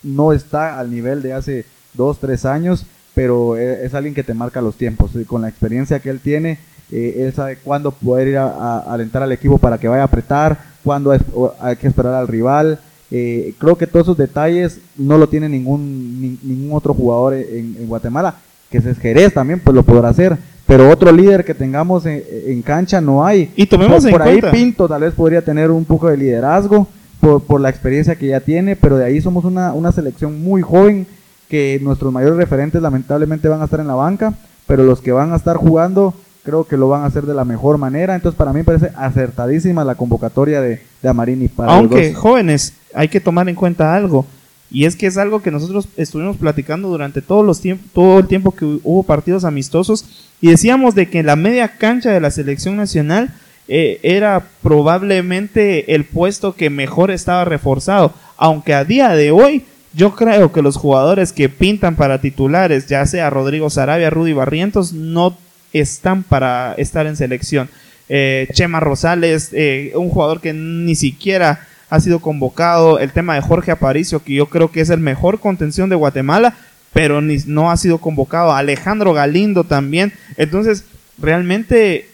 [0.02, 4.34] no está al nivel de hace dos, tres años, pero e- es alguien que te
[4.34, 5.12] marca los tiempos.
[5.14, 6.58] Y con la experiencia que él tiene,
[6.90, 10.06] eh, él sabe cuándo poder ir a, a- alentar al equipo para que vaya a
[10.06, 11.12] apretar, cuándo
[11.60, 12.80] hay que esperar al rival.
[13.16, 17.76] Eh, creo que todos esos detalles no lo tiene ningún, ni- ningún otro jugador en,
[17.78, 18.34] en Guatemala.
[18.70, 20.36] Que se es Jerez también, pues lo podrá hacer.
[20.66, 23.52] Pero otro líder que tengamos en, en cancha no hay.
[23.54, 26.88] Y tomemos por, en por ahí Pinto tal vez podría tener un poco de liderazgo
[27.20, 30.62] por, por la experiencia que ya tiene, pero de ahí somos una, una selección muy
[30.62, 31.06] joven
[31.48, 34.34] que nuestros mayores referentes lamentablemente van a estar en la banca,
[34.66, 37.44] pero los que van a estar jugando creo que lo van a hacer de la
[37.44, 38.14] mejor manera.
[38.14, 42.20] Entonces para mí parece acertadísima la convocatoria de, de Amarini para los Aunque, dos.
[42.20, 44.26] jóvenes, hay que tomar en cuenta algo.
[44.70, 47.60] Y es que es algo que nosotros estuvimos platicando durante todos los
[47.92, 50.04] todo el tiempo que hu- hubo partidos amistosos.
[50.40, 53.32] Y decíamos de que la media cancha de la selección nacional
[53.68, 58.12] eh, era probablemente el puesto que mejor estaba reforzado.
[58.36, 63.06] Aunque a día de hoy yo creo que los jugadores que pintan para titulares, ya
[63.06, 65.36] sea Rodrigo Sarabia, Rudy Barrientos, no
[65.74, 67.68] están para estar en selección.
[68.08, 72.98] Eh, Chema Rosales, eh, un jugador que ni siquiera ha sido convocado.
[72.98, 76.56] El tema de Jorge Aparicio, que yo creo que es el mejor contención de Guatemala,
[76.92, 78.52] pero ni, no ha sido convocado.
[78.52, 80.12] Alejandro Galindo también.
[80.36, 80.84] Entonces,
[81.18, 82.08] realmente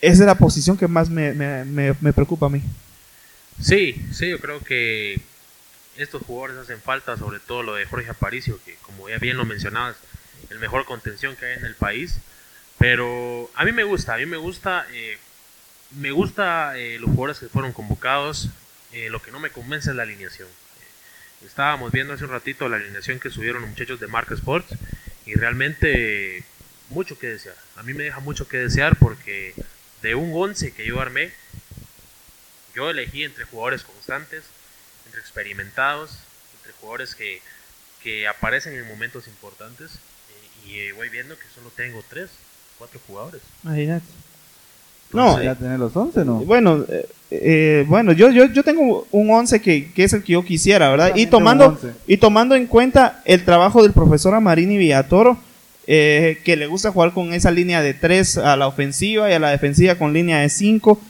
[0.00, 2.60] esa es la posición que más me, me- me- me preocupa a mí.
[3.60, 5.20] Sí, sí, yo creo que
[5.96, 9.44] estos jugadores hacen falta, sobre todo lo de Jorge Aparicio, que como ya bien lo
[9.44, 9.96] mencionabas,
[10.50, 12.16] el mejor contención que hay en el país.
[12.78, 15.18] Pero a mí me gusta, a mí me gusta, eh,
[15.92, 18.48] me gusta eh, los jugadores que fueron convocados.
[18.92, 20.48] eh, lo que no me convence es la alineación.
[20.48, 24.74] Eh, estábamos viendo hace un ratito la alineación que subieron los muchachos de Marca Sports
[25.26, 26.44] y realmente
[26.90, 27.56] mucho que desear.
[27.76, 29.54] A mí me deja mucho que desear porque
[30.02, 31.32] de un 11 que yo armé,
[32.74, 34.44] yo elegí entre jugadores constantes,
[35.06, 36.18] entre experimentados,
[36.58, 37.40] entre jugadores que,
[38.02, 42.30] que aparecen en momentos importantes eh, y voy viendo que solo tengo tres,
[42.84, 43.40] cuatro jugadores.
[43.62, 44.04] Imagínate.
[45.12, 46.40] No, ya tener los 11, ¿no?
[46.40, 50.32] Bueno, eh, eh, bueno, yo, yo, yo tengo un 11 que, que es el que
[50.32, 51.12] yo quisiera, ¿verdad?
[51.14, 51.92] Y tomando, 11.
[52.08, 55.38] y tomando en cuenta el trabajo del profesor Amarini Villatoro,
[55.86, 59.38] eh, que le gusta jugar con esa línea de 3 a la ofensiva y a
[59.38, 61.00] la defensiva con línea de 5.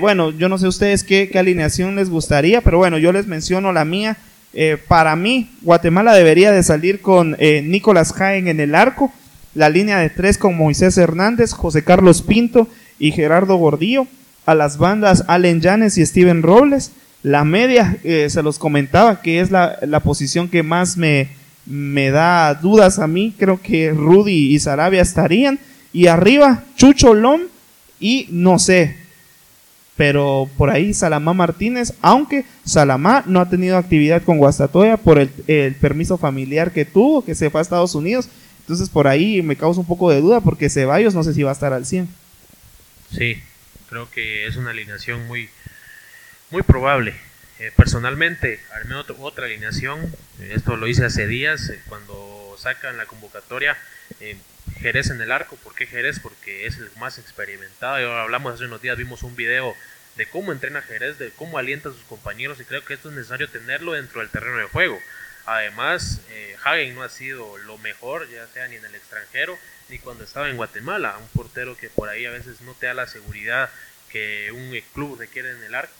[0.00, 3.72] bueno, yo no sé ustedes qué, qué alineación les gustaría, pero bueno, yo les menciono
[3.72, 4.16] la mía.
[4.52, 9.12] Eh, para mí, Guatemala debería de salir con eh, Nicolás Jaén en el arco,
[9.54, 14.06] la línea de 3 con Moisés Hernández, José Carlos Pinto y Gerardo Gordillo.
[14.46, 16.92] A las bandas Allen Llanes y Steven Robles.
[17.22, 21.28] La media, eh, se los comentaba, que es la, la posición que más me,
[21.66, 23.34] me da dudas a mí.
[23.38, 25.58] Creo que Rudy y Sarabia estarían.
[25.92, 27.42] Y arriba, Chucho Lom
[27.98, 28.96] y no sé.
[29.96, 35.30] pero por ahí Salamá Martínez, aunque Salamá no ha tenido actividad con Guastatoya por el,
[35.46, 38.30] el permiso familiar que tuvo, que se fue a Estados Unidos.
[38.70, 41.50] Entonces por ahí me causa un poco de duda porque Ceballos no sé si va
[41.50, 42.08] a estar al 100.
[43.12, 43.42] Sí,
[43.88, 45.50] creo que es una alineación muy,
[46.52, 47.16] muy probable.
[47.58, 50.14] Eh, personalmente, al menos otra alineación,
[50.50, 53.76] esto lo hice hace días, eh, cuando sacan la convocatoria,
[54.20, 54.36] eh,
[54.78, 55.56] Jerez en el arco.
[55.56, 56.20] ¿Por qué Jerez?
[56.20, 58.00] Porque es el más experimentado.
[58.00, 59.74] Y ahora hablamos hace unos días, vimos un video
[60.14, 63.16] de cómo entrena Jerez, de cómo alienta a sus compañeros y creo que esto es
[63.16, 64.96] necesario tenerlo dentro del terreno de juego.
[65.46, 69.98] Además, eh, Hagen no ha sido lo mejor, ya sea ni en el extranjero ni
[69.98, 71.18] cuando estaba en Guatemala.
[71.18, 73.70] Un portero que por ahí a veces no te da la seguridad
[74.10, 75.92] que un club requiere en el arco.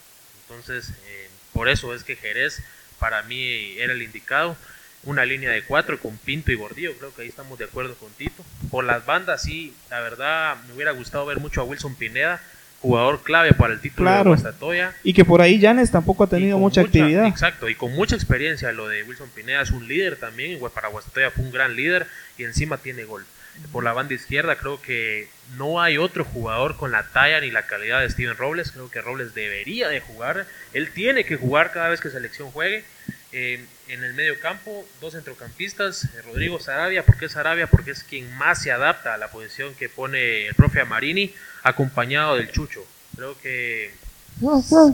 [0.43, 2.63] Entonces, eh, por eso es que Jerez
[2.99, 4.57] para mí era el indicado.
[5.03, 8.13] Una línea de cuatro con Pinto y Gordillo, creo que ahí estamos de acuerdo con
[8.13, 8.45] Tito.
[8.71, 12.43] Por las bandas, sí, la verdad me hubiera gustado ver mucho a Wilson Pineda,
[12.81, 14.25] jugador clave para el título Claro.
[14.25, 14.95] de Guastatoya.
[15.03, 17.27] Y que por ahí Janes tampoco ha tenido con mucha actividad.
[17.27, 18.73] Exacto, y con mucha experiencia.
[18.73, 20.59] Lo de Wilson Pineda es un líder también.
[20.75, 22.07] Para Guastatoya fue un gran líder
[22.39, 23.25] y encima tiene gol.
[23.73, 27.67] Por la banda izquierda creo que no hay otro jugador con la talla ni la
[27.67, 28.73] calidad de Steven Robles.
[28.73, 30.47] Creo que Robles debería de jugar.
[30.73, 32.85] Él tiene que jugar cada vez que selección juegue.
[33.33, 37.69] Eh, en el medio campo, dos centrocampistas, eh, Rodrigo Sarabia, ¿por qué Sarabia?
[37.69, 42.37] Porque es quien más se adapta a la posición que pone el profe Amarini, acompañado
[42.37, 42.85] del Chucho.
[43.17, 43.93] Creo que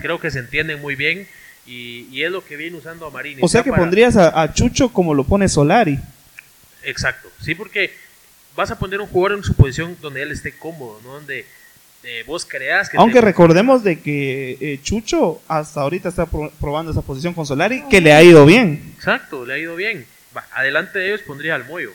[0.01, 1.27] creo que se entienden muy bien
[1.67, 3.41] y, y es lo que viene usando Amarini.
[3.43, 5.99] O sea que para- pondrías a, a Chucho como lo pone Solari.
[6.83, 7.93] Exacto, sí, porque
[8.55, 11.15] vas a poner un jugador en su posición donde él esté cómodo, ¿no?
[11.15, 11.47] Donde
[12.07, 12.97] eh, vos creas que...
[12.97, 17.45] Aunque te- recordemos de que eh, Chucho hasta ahorita está pro- probando esa posición con
[17.45, 18.95] Solari, que le ha ido bien.
[18.97, 20.07] Exacto, le ha ido bien.
[20.37, 21.93] Va, adelante de ellos pondría al Moyo.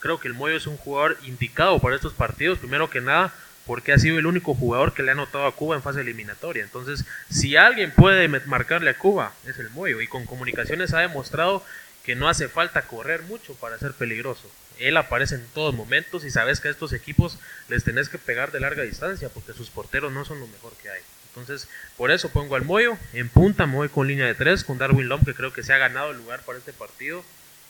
[0.00, 3.32] Creo que el Moyo es un jugador indicado para estos partidos, primero que nada,
[3.66, 6.62] porque ha sido el único jugador que le ha anotado a Cuba en fase eliminatoria.
[6.62, 10.00] Entonces, si alguien puede marcarle a Cuba, es el Moyo.
[10.00, 11.62] Y con comunicaciones ha demostrado
[12.02, 14.50] que no hace falta correr mucho para ser peligroso.
[14.80, 17.38] Él aparece en todos momentos y sabes que a estos equipos
[17.68, 20.90] les tenés que pegar de larga distancia porque sus porteros no son lo mejor que
[20.90, 21.00] hay.
[21.28, 22.96] Entonces, por eso pongo al Moyo.
[23.12, 25.78] En punta me con línea de tres, con Darwin Lom, que creo que se ha
[25.78, 27.22] ganado el lugar para este partido.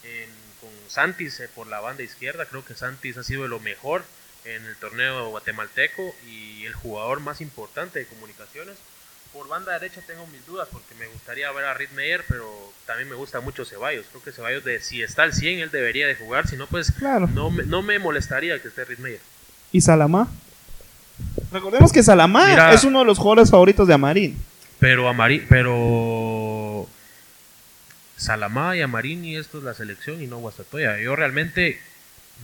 [0.05, 4.05] En- con Santis eh, por la banda izquierda, creo que Santis ha sido lo mejor
[4.45, 8.77] en el torneo guatemalteco y el jugador más importante de comunicaciones.
[9.33, 12.49] Por banda derecha tengo mis dudas porque me gustaría ver a Reed Meyer, pero
[12.87, 14.07] también me gusta mucho Ceballos.
[14.11, 16.49] Creo que Ceballos, de, si está al 100, él debería de jugar.
[16.49, 17.29] Si no, pues Claro.
[17.29, 19.21] no, me, no me molestaría que esté Reed Meyer.
[19.71, 20.29] ¿Y Salamá?
[21.53, 24.37] Recordemos que Salamá Mira- es uno de los jugadores favoritos de Amarín.
[24.81, 25.13] Pero
[25.49, 26.89] pero
[28.17, 30.99] Salamá y Amarini, esto es la selección y no Guastatoya.
[30.99, 31.81] Yo realmente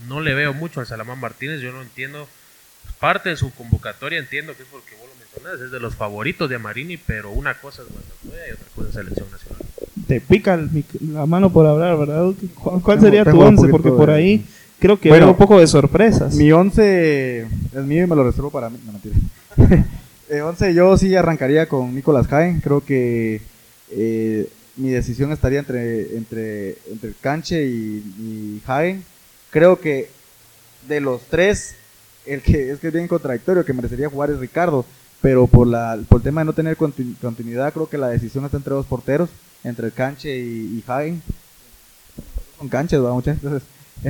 [0.07, 2.27] no le veo mucho al Salamán Martínez, yo no entiendo.
[2.99, 5.15] Parte de su convocatoria entiendo que es porque vos lo
[5.63, 8.93] es de los favoritos de Amarini, pero una cosa es Guastatoya y otra cosa es
[8.95, 9.63] selección nacional.
[10.07, 10.69] Te pica el
[11.11, 12.31] la mano por hablar, ¿verdad?
[12.55, 13.67] ¿Cuál, cuál Tengo- sería tu tengo un once?
[13.69, 14.45] Porque por de- ahí
[14.79, 16.35] creo que Bueno, veo un poco de sorpresas.
[16.35, 18.79] Mi 11 es mío y me lo reservo para mí.
[18.85, 19.15] No, mentira.
[20.29, 22.59] Eh, 11 yo sí arrancaría con Nicolás Jaén.
[22.59, 23.39] Creo que
[23.91, 29.05] eh, mi decisión estaría entre, entre, entre Canche y, y Jaén.
[29.51, 30.09] Creo que
[30.89, 31.75] de los tres,
[32.25, 34.85] el que es que es bien contradictorio, que merecería jugar es Ricardo.
[35.21, 38.45] Pero por, la, por el tema de no tener continu- continuidad, creo que la decisión
[38.45, 39.29] está entre dos porteros,
[39.63, 41.21] entre el Canche y, y Jaén.
[42.57, 43.43] Con Canche, ¿verdad, muchachos?
[43.43, 43.67] Entonces,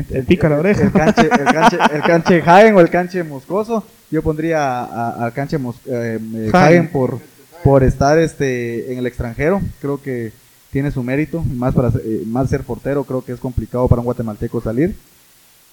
[0.10, 0.84] Te pica la oreja.
[0.84, 3.86] El canche, el canche, el canche Jaén o el canche Moscoso.
[4.12, 4.84] Yo pondría
[5.24, 6.50] al canche Mos- eh, eh.
[6.52, 7.20] Jaén por,
[7.64, 9.62] por estar este en el extranjero.
[9.82, 10.32] Creo que
[10.72, 11.42] tiene su mérito.
[11.42, 14.94] Más para ser- eh, más ser portero, creo que es complicado para un guatemalteco salir.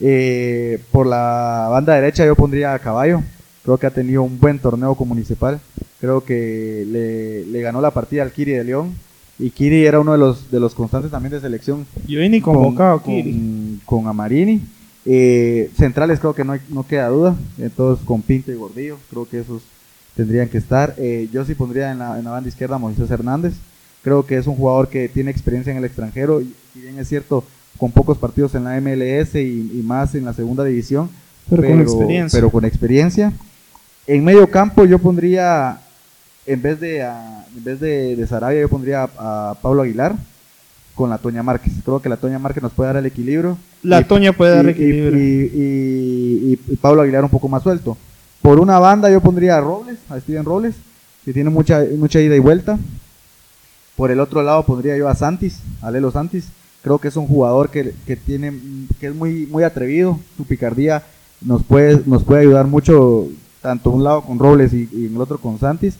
[0.00, 3.22] Eh, por la banda derecha yo pondría a Caballo.
[3.64, 5.58] Creo que ha tenido un buen torneo con Municipal.
[6.00, 8.92] Creo que le, le ganó la partida al Kiri de León.
[9.38, 12.54] Y Kiri era uno de los, de los constantes también de selección Yo ni con-
[12.54, 13.80] convocado con, Kiri.
[13.84, 14.60] con Amarini.
[15.06, 17.34] Eh, centrales creo que no, hay- no queda duda.
[17.58, 19.62] Entonces con Pinto y Gordillo, creo que esos
[20.14, 20.94] tendrían que estar.
[20.98, 23.54] Eh, yo sí pondría en la, en la banda izquierda a Moisés Hernández.
[24.02, 26.40] Creo que es un jugador que tiene experiencia en el extranjero.
[26.42, 27.42] Y si bien es cierto,
[27.78, 31.08] con pocos partidos en la MLS y, y más en la segunda división.
[31.50, 32.36] Pero con experiencia.
[32.38, 33.32] pero con experiencia.
[34.06, 35.78] En medio campo yo pondría,
[36.46, 40.14] en vez de, a- en vez de, de Sarabia, yo pondría a, a Pablo Aguilar
[40.94, 41.72] con la Toña Márquez.
[41.84, 43.56] Creo que la Toña Márquez nos puede dar el equilibrio.
[43.82, 45.18] La Y- Toña puede dar y- equilibrio.
[45.18, 47.96] Y, y- y- y Pablo Aguilar un poco más suelto.
[48.42, 50.74] Por una banda yo pondría a Robles, a Steven Robles,
[51.24, 52.78] que tiene mucha, mucha ida y vuelta.
[53.96, 56.48] Por el otro lado pondría yo a Santis, a Lelo Santis.
[56.82, 58.52] Creo que es un jugador que, que tiene,
[59.00, 60.18] que es muy, muy atrevido.
[60.36, 61.02] Su picardía
[61.40, 63.28] nos puede, nos puede ayudar mucho
[63.64, 65.94] tanto un lado con Robles y, y en el otro con Santis.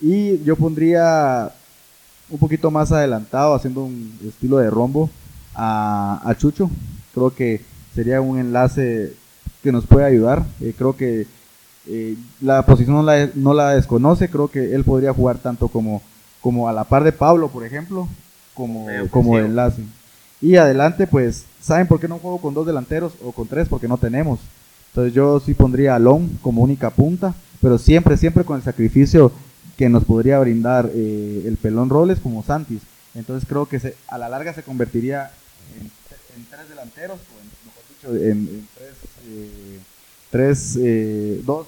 [0.00, 1.52] Y yo pondría
[2.30, 5.10] un poquito más adelantado, haciendo un estilo de rombo,
[5.54, 6.70] a, a Chucho.
[7.12, 7.60] Creo que
[7.94, 9.12] sería un enlace
[9.62, 10.46] que nos puede ayudar.
[10.62, 11.26] Eh, creo que
[11.86, 14.30] eh, la posición no la, no la desconoce.
[14.30, 16.00] Creo que él podría jugar tanto como,
[16.40, 18.08] como a la par de Pablo, por ejemplo,
[18.54, 19.82] como, como enlace.
[20.40, 23.68] Y adelante, pues, ¿saben por qué no juego con dos delanteros o con tres?
[23.68, 24.40] Porque no tenemos.
[24.90, 29.32] Entonces yo sí pondría a Long como única punta, pero siempre, siempre con el sacrificio
[29.76, 32.82] que nos podría brindar eh, el pelón Robles como Santis.
[33.14, 35.30] Entonces creo que se, a la larga se convertiría
[35.78, 38.94] en, en tres delanteros, o en, mejor dicho, en, en tres,
[39.26, 39.78] eh,
[40.30, 41.66] tres eh, dos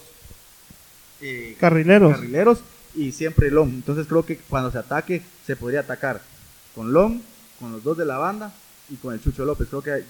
[1.21, 2.13] eh, Carrileros.
[2.17, 2.61] carrileros
[2.95, 3.71] y siempre Long.
[3.71, 6.21] Entonces creo que cuando se ataque se podría atacar
[6.75, 7.21] con Long,
[7.61, 8.53] con los dos de la banda
[8.91, 9.69] y con el Chucho López.
[9.69, 10.05] Creo que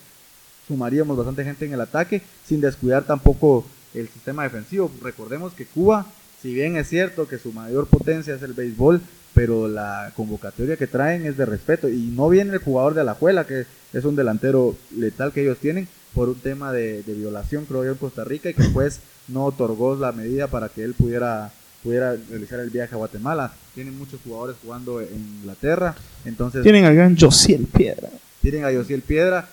[0.68, 4.90] sumaríamos bastante gente en el ataque sin descuidar tampoco el sistema defensivo.
[5.02, 6.06] Recordemos que Cuba,
[6.40, 9.00] si bien es cierto que su mayor potencia es el béisbol,
[9.34, 13.46] pero la convocatoria que traen es de respeto y no viene el jugador de Alajuela,
[13.46, 17.84] que es un delantero letal que ellos tienen por un tema de, de violación, creo
[17.84, 21.52] yo, en Costa Rica y que pues no otorgó la medida para que él pudiera
[21.82, 23.52] pudiera realizar el viaje a Guatemala.
[23.74, 28.08] Tienen muchos jugadores jugando en Inglaterra, entonces Tienen al gran Josiel Piedra.
[28.40, 29.48] tienen a Yosiel Piedra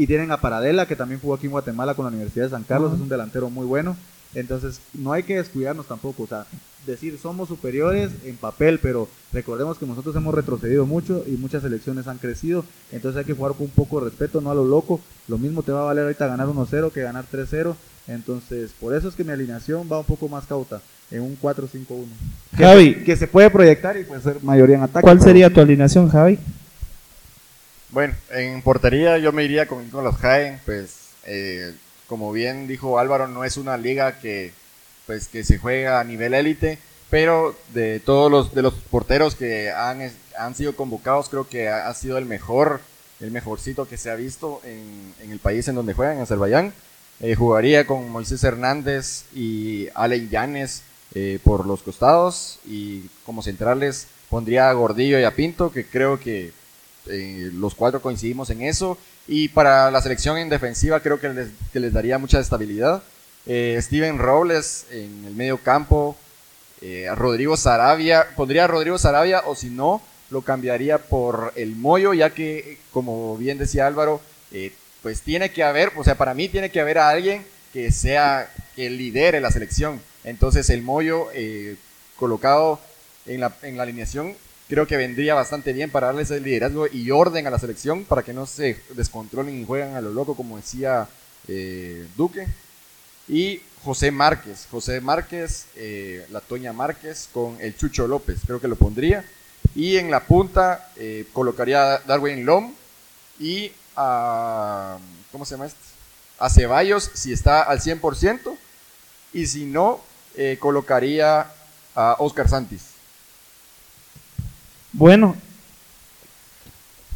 [0.00, 2.62] y tienen a Paradela, que también jugó aquí en Guatemala con la Universidad de San
[2.62, 3.98] Carlos, es un delantero muy bueno.
[4.34, 6.46] Entonces, no hay que descuidarnos tampoco, o sea,
[6.86, 12.06] decir somos superiores en papel, pero recordemos que nosotros hemos retrocedido mucho y muchas selecciones
[12.06, 15.02] han crecido, entonces hay que jugar con un poco de respeto, no a lo loco.
[15.28, 17.74] Lo mismo te va a valer ahorita ganar 1-0 que ganar 3-0,
[18.08, 22.06] entonces por eso es que mi alineación va un poco más cauta, en un 4-5-1.
[22.56, 22.94] Que, Javi.
[23.04, 25.02] que se puede proyectar y puede ser mayoría en ataque.
[25.02, 26.38] ¿Cuál sería tu alineación, Javi?
[27.92, 31.74] Bueno, en portería yo me iría con Nicolás Jaén, pues eh,
[32.06, 34.52] como bien dijo Álvaro, no es una liga que
[35.06, 36.78] pues que se juega a nivel élite,
[37.10, 41.88] pero de todos los de los porteros que han, han sido convocados, creo que ha,
[41.88, 42.80] ha sido el mejor,
[43.18, 46.72] el mejorcito que se ha visto en, en el país en donde juegan, en Azerbaiyán.
[47.20, 50.82] Eh, jugaría con Moisés Hernández y Allen Llanes
[51.14, 56.18] eh, por los costados y como centrales pondría a Gordillo y a Pinto, que creo
[56.18, 56.52] que
[57.06, 58.98] eh, los cuatro coincidimos en eso.
[59.26, 61.28] Y para la selección en defensiva creo que
[61.72, 63.02] les, daría mucha estabilidad.
[63.46, 66.16] Eh, Steven Robles en el medio campo.
[66.82, 68.28] eh, Rodrigo Sarabia.
[68.36, 73.36] Pondría a Rodrigo Sarabia o si no, lo cambiaría por el Moyo, ya que, como
[73.36, 74.20] bien decía Álvaro,
[75.02, 78.50] pues tiene que haber, o sea, para mí tiene que haber a alguien que sea,
[78.76, 80.00] que lidere la selección.
[80.24, 81.28] Entonces el Moyo
[82.16, 82.80] colocado
[83.26, 84.36] en la, en la alineación
[84.70, 88.22] creo que vendría bastante bien para darles el liderazgo y orden a la selección para
[88.22, 91.08] que no se descontrolen y juegan a lo loco como decía
[91.48, 92.46] eh, Duque.
[93.26, 98.68] Y José Márquez, José Márquez, eh, la Toña Márquez con el Chucho López, creo que
[98.68, 99.24] lo pondría.
[99.74, 102.72] Y en la punta eh, colocaría a Darwin Lom
[103.40, 104.98] y a,
[105.32, 105.80] ¿cómo se llama este?
[106.38, 108.56] A Ceballos si está al 100%.
[109.32, 110.00] Y si no,
[110.36, 111.46] eh, colocaría
[111.96, 112.89] a Oscar Santis.
[114.92, 115.36] Bueno.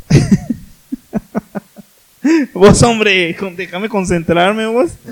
[2.54, 4.92] vos, hombre, déjame concentrarme, vos.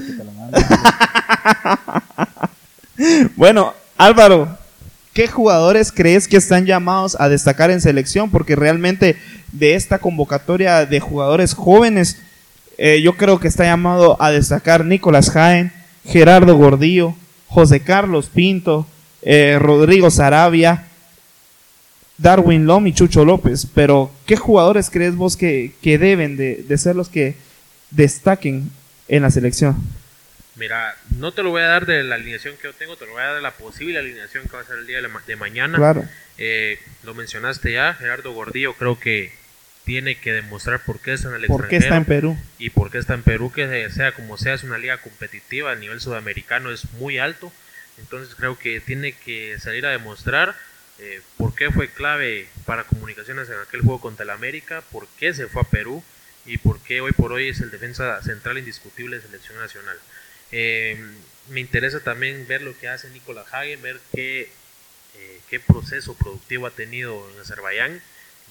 [3.35, 4.59] Bueno, Álvaro,
[5.12, 8.31] ¿qué jugadores crees que están llamados a destacar en selección?
[8.31, 9.16] Porque realmente
[9.51, 12.18] de esta convocatoria de jugadores jóvenes,
[12.79, 15.72] eh, yo creo que está llamado a destacar Nicolás Jaén,
[16.05, 17.16] Gerardo Gordillo,
[17.48, 18.87] José Carlos Pinto,
[19.22, 20.87] eh, Rodrigo Sarabia,
[22.22, 23.66] Darwin Lom y Chucho López.
[23.74, 27.35] Pero, ¿qué jugadores crees vos que, que deben de, de ser los que
[27.90, 28.70] destaquen
[29.08, 29.76] en la selección?
[30.56, 33.12] Mira, no te lo voy a dar de la alineación que yo tengo, te lo
[33.12, 35.08] voy a dar de la posible alineación que va a ser el día de, la
[35.08, 35.78] ma- de mañana.
[35.78, 36.04] Claro.
[36.38, 39.32] Eh, lo mencionaste ya, Gerardo Gordillo creo que
[39.85, 42.37] tiene que demostrar por qué está en el ¿Por qué está en Perú?
[42.58, 45.74] y por qué está en Perú, que sea como sea, es una liga competitiva, a
[45.74, 47.50] nivel sudamericano es muy alto,
[47.98, 50.54] entonces creo que tiene que salir a demostrar
[51.05, 55.34] eh, por qué fue clave para comunicaciones en aquel juego contra el América, por qué
[55.34, 56.05] se fue a Perú
[56.46, 59.98] y por qué hoy por hoy es el defensa central indiscutible de selección nacional.
[60.53, 60.96] Eh,
[61.48, 64.42] me interesa también ver lo que hace Nicolás Hagen, ver qué,
[65.16, 68.00] eh, qué proceso productivo ha tenido en Azerbaiyán,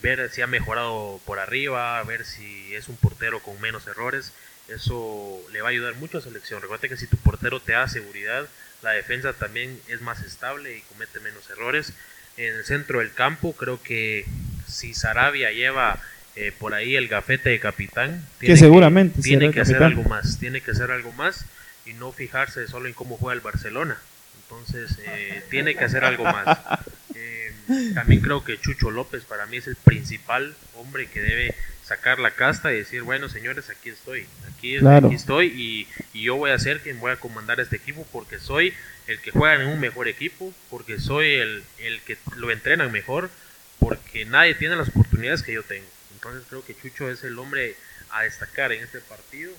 [0.01, 4.33] ver si ha mejorado por arriba, ver si es un portero con menos errores.
[4.67, 6.61] Eso le va a ayudar mucho a selección.
[6.61, 8.49] Recuerda que si tu portero te da seguridad,
[8.81, 11.93] la defensa también es más estable y comete menos errores.
[12.41, 14.25] En el centro del campo, creo que
[14.67, 15.99] si Sarabia lleva
[16.35, 19.99] eh, por ahí el gafete de capitán, Que seguramente tiene que hacer capitán.
[19.99, 21.45] algo más, tiene que hacer algo más
[21.85, 23.97] y no fijarse solo en cómo juega el Barcelona.
[24.43, 26.57] Entonces, eh, tiene que hacer algo más.
[27.13, 31.55] Eh, también creo que Chucho López para mí es el principal hombre que debe
[31.91, 34.25] sacar la casta y decir, bueno, señores, aquí estoy.
[34.55, 35.07] Aquí, Claro.
[35.07, 35.87] aquí estoy y,
[36.17, 38.73] y yo voy a ser quien voy a comandar este equipo porque soy
[39.07, 43.29] el que juega en un mejor equipo, porque soy el, el que lo entrenan mejor,
[43.77, 45.85] porque nadie tiene las oportunidades que yo tengo.
[46.13, 47.75] Entonces creo que Chucho es el hombre
[48.11, 49.51] a destacar en este partido.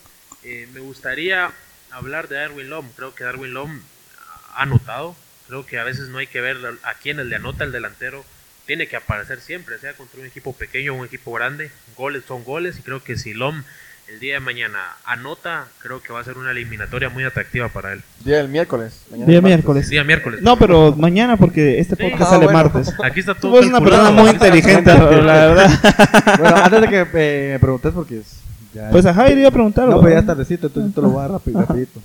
[0.43, 1.53] Eh, me gustaría
[1.91, 2.89] hablar de Darwin Lom.
[2.97, 3.83] Creo que Darwin Lom
[4.55, 5.15] ha anotado.
[5.49, 8.25] Creo que a veces no hay que ver a quién le anota el delantero.
[8.67, 11.71] Tiene que aparecer siempre, sea contra un equipo pequeño o un equipo grande.
[11.97, 13.63] Goles son goles y creo que si Lom
[14.09, 17.93] el día de mañana anota, creo que va a ser una eliminatoria muy atractiva para
[17.95, 18.03] él.
[18.25, 19.03] Día del miércoles.
[19.11, 19.89] mañana Día miércoles.
[19.89, 20.43] Día miércoles.
[20.43, 22.03] No, pero mañana porque este Sí.
[22.03, 22.59] podcast Ah, sale bueno.
[22.59, 22.93] martes.
[23.03, 25.71] Aquí está todo Tú eres una persona muy inteligente, la verdad.
[26.39, 28.41] Bueno, antes de que eh, me preguntes, porque es-
[28.75, 29.89] ya Pues a Javier iba a preguntar.
[29.89, 30.01] No, ¿o?
[30.01, 32.01] pues ya es tardecito, entonces yo te lo voy a dar rapi- rapidito.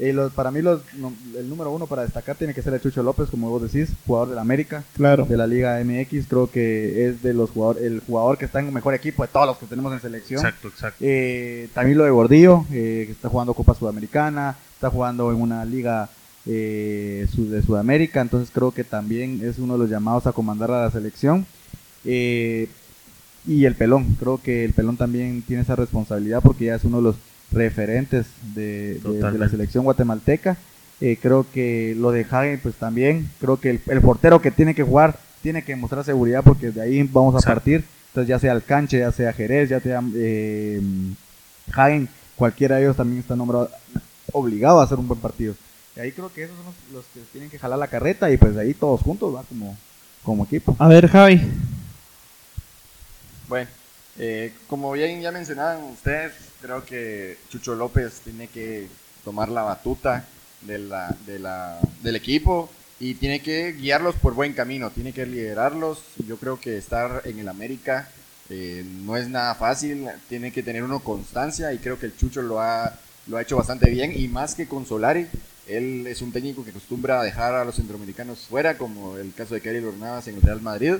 [0.00, 2.80] Eh, los- para mí los, no- el número uno para destacar tiene que ser el
[2.80, 5.26] Chucho López, como vos decís, jugador de la América, Claro.
[5.26, 6.26] de la Liga MX.
[6.28, 9.28] Creo que es de los jugadores, el jugador que está en el mejor equipo de
[9.28, 10.38] todos los que tenemos en selección.
[10.40, 10.98] Exacto, exacto.
[11.00, 15.64] Eh, también lo de Gordillo, eh, que está jugando Copa Sudamericana, está jugando en una
[15.64, 16.08] liga
[16.46, 20.84] eh, de Sudamérica, entonces creo que también es uno de los llamados a comandar a
[20.84, 21.44] la selección.
[22.04, 22.68] Eh,
[23.46, 26.98] y el pelón, creo que el pelón también tiene esa responsabilidad porque ya es uno
[26.98, 27.16] de los
[27.52, 30.56] referentes de, de- de la selección guatemalteca.
[31.00, 34.74] Eh, creo que lo de Hagen, pues también, creo que el, el portero que tiene
[34.74, 37.84] que jugar tiene que mostrar seguridad porque de ahí vamos a partir.
[38.08, 40.80] Entonces ya sea el Canche, ya sea Jerez, ya sea eh,
[41.72, 43.70] Hagen, cualquiera de ellos también está nombrado
[44.32, 45.54] obligado a hacer un buen partido.
[45.96, 48.36] Y ahí creo que esos son los, los que tienen que jalar la carreta y
[48.36, 49.76] pues de ahí todos juntos va como,
[50.24, 50.74] como equipo.
[50.78, 51.40] A ver, Javi.
[53.48, 53.68] Bueno,
[54.18, 58.88] eh, como bien ya mencionaban ustedes, creo que Chucho López tiene que
[59.24, 60.24] tomar la batuta
[60.62, 62.68] de la, de la, del equipo
[63.00, 66.02] y tiene que guiarlos por buen camino, tiene que liderarlos.
[66.26, 68.08] Yo creo que estar en el América
[68.50, 72.42] eh, no es nada fácil, tiene que tener uno constancia y creo que el Chucho
[72.42, 75.26] lo ha, lo ha hecho bastante bien y más que con Solari.
[75.68, 79.54] Él es un técnico que acostumbra a dejar a los centroamericanos fuera, como el caso
[79.54, 80.94] de Kerry Navas en el Real Madrid.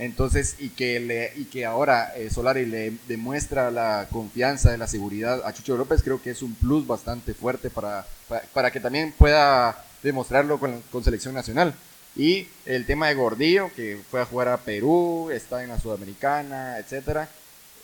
[0.00, 5.42] Entonces, y que, le, y que ahora eh, Solari le demuestra la confianza, la seguridad
[5.44, 8.06] a Chucho López, creo que es un plus bastante fuerte para,
[8.54, 11.74] para, que también pueda demostrarlo con, con selección nacional.
[12.16, 16.78] Y el tema de Gordillo, que fue a jugar a Perú, está en la Sudamericana,
[16.78, 17.28] etcétera.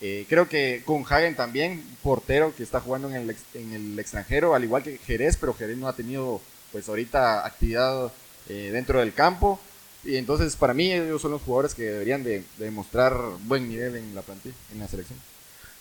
[0.01, 4.55] Eh, creo que con Hagen también, portero que está jugando en el, en el extranjero,
[4.55, 6.41] al igual que Jerez, pero Jerez no ha tenido
[6.71, 8.11] pues ahorita actividad
[8.49, 9.59] eh, dentro del campo.
[10.07, 13.95] Y entonces para mí ellos son los jugadores que deberían de, de demostrar buen nivel
[13.97, 15.19] en la plantilla, en la selección.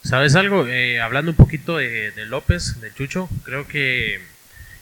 [0.02, 0.66] ¿Sabes algo?
[0.66, 4.20] Eh, hablando un poquito de, de López, de Chucho, creo que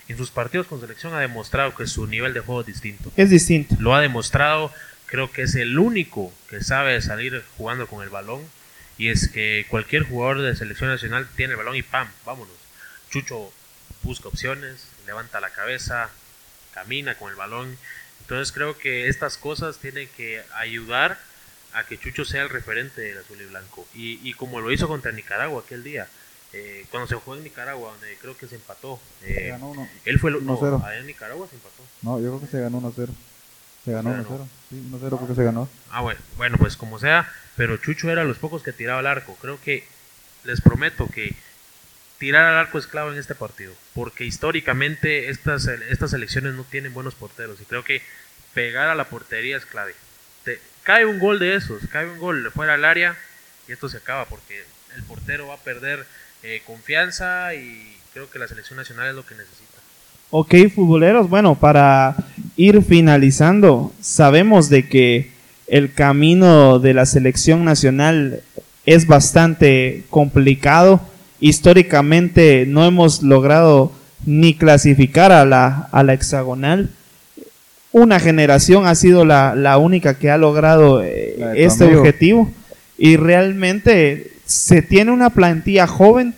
[0.09, 3.13] en sus partidos con selección ha demostrado que su nivel de juego es distinto.
[3.17, 3.77] Es distinto.
[3.79, 4.73] Lo ha demostrado,
[5.07, 8.43] creo que es el único que sabe salir jugando con el balón.
[8.97, 12.09] Y es que cualquier jugador de selección nacional tiene el balón y ¡pam!
[12.25, 12.55] Vámonos.
[13.11, 13.53] Chucho
[14.03, 16.11] busca opciones, levanta la cabeza,
[16.73, 17.77] camina con el balón.
[18.25, 21.19] Entonces creo que estas cosas tienen que ayudar
[21.75, 23.87] a que Chucho sea el referente del azul y blanco.
[23.95, 26.09] Y, y como lo hizo contra Nicaragua aquel día,
[26.53, 29.01] eh, cuando se jugó en Nicaragua, donde creo que se empató.
[29.25, 30.85] eh, Se ganó uno- él fue el no, 1-0.
[30.85, 31.83] allá en Nicaragua se empató.
[32.03, 33.09] No, yo creo que se ganó 1-0.
[33.85, 34.29] Se ganó Se ganó.
[34.29, 34.49] 1-0.
[34.71, 35.69] Sí, 1-0 creo que se ganó.
[35.91, 39.37] Ah, bueno, bueno, pues como sea, pero Chucho era los pocos que tiraba al arco.
[39.41, 39.85] Creo que
[40.45, 41.35] les prometo que
[42.25, 46.95] tirar al arco es clave en este partido, porque históricamente estas, estas selecciones no tienen
[46.95, 48.01] buenos porteros y creo que
[48.55, 49.95] pegar a la portería es clave.
[50.43, 53.15] Te- cae un gol de esos, cae un gol fuera del área
[53.69, 54.65] y esto se acaba porque
[54.97, 56.07] el portero va a perder
[56.43, 59.75] eh, confianza y creo que la selección nacional es lo que necesita.
[60.31, 62.17] Ok, futboleros, bueno, para
[62.57, 65.31] ir finalizando, sabemos de que
[65.67, 68.41] el camino de la selección nacional
[68.87, 71.07] es bastante complicado.
[71.41, 73.93] Históricamente no hemos logrado
[74.27, 76.91] ni clasificar a la, a la hexagonal.
[77.93, 82.01] Una generación ha sido la, la única que ha logrado eh, este amigo.
[82.01, 82.51] objetivo.
[82.99, 86.35] Y realmente se tiene una plantilla joven,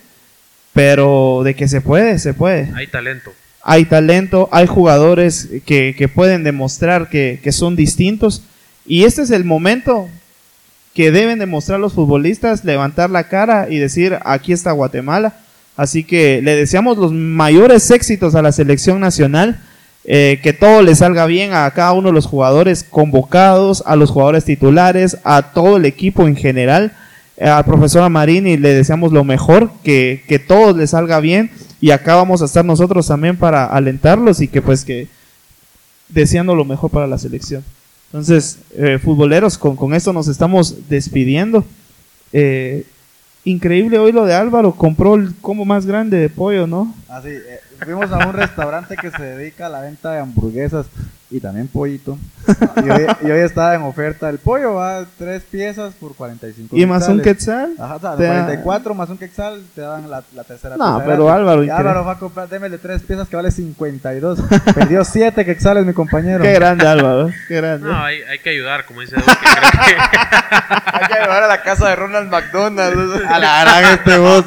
[0.73, 3.31] pero de que se puede, se puede Hay talento.
[3.63, 8.43] hay talento, hay jugadores que, que pueden demostrar que, que son distintos.
[8.85, 10.09] Y este es el momento
[10.97, 15.35] que deben demostrar los futbolistas, levantar la cara y decir, aquí está Guatemala.
[15.75, 19.59] Así que le deseamos los mayores éxitos a la selección nacional,
[20.05, 24.09] eh, que todo le salga bien a cada uno de los jugadores convocados, a los
[24.09, 26.93] jugadores titulares, a todo el equipo en general.
[27.37, 31.91] Eh, al profesor Amarini le deseamos lo mejor, que, que todo le salga bien y
[31.91, 35.09] acá vamos a estar nosotros también para alentarlos y que pues que
[36.09, 37.63] deseando lo mejor para la selección.
[38.07, 41.65] Entonces, eh, futboleros, con, con esto nos estamos despidiendo.
[42.31, 42.85] Eh,
[43.43, 46.93] increíble hoy lo de Álvaro, compró el combo más grande de pollo, ¿no?
[47.09, 50.87] Así, eh, fuimos a un restaurante que se dedica a la venta de hamburguesas
[51.29, 52.17] y también pollito.
[52.77, 56.85] Y hoy, y hoy estaba en oferta el pollo, va tres piezas por 45 Y
[56.85, 57.73] más un quetzal.
[57.77, 61.01] Ajá, o sea, Te da- 44 más un quetzal te dan la, la tercera No,
[61.05, 61.29] pero.
[61.29, 61.69] Álvaro, Y.
[61.69, 64.39] Álvaro va a comprar, démele tres piezas que vale 52.
[64.73, 66.41] Perdió 7 quetzales mi compañero.
[66.43, 67.89] Qué grande Álvaro, qué grande.
[67.89, 69.31] No, hay, hay que ayudar, como dice Duque.
[69.31, 69.95] Que
[70.93, 73.25] Hay que llevar a la casa de Ronald McDonald.
[73.27, 74.45] A la gran este vos.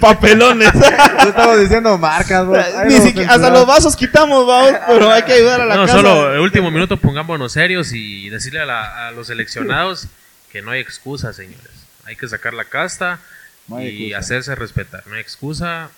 [0.00, 0.72] Papelones.
[1.18, 2.46] No estamos diciendo marcas,
[2.86, 5.96] Ni siquiera- hasta los vasos quitamos, vamos, pero hay que ayudar a la no, casa.
[5.98, 10.06] solo el último minuto pongámonos serios y decirle a, la- a los seleccionados
[10.52, 11.68] que no hay excusa, señores.
[12.04, 13.18] Hay que sacar la casta
[13.66, 14.18] No y excusa.
[14.18, 15.02] hacerse respetar.
[15.06, 15.90] No hay excusa.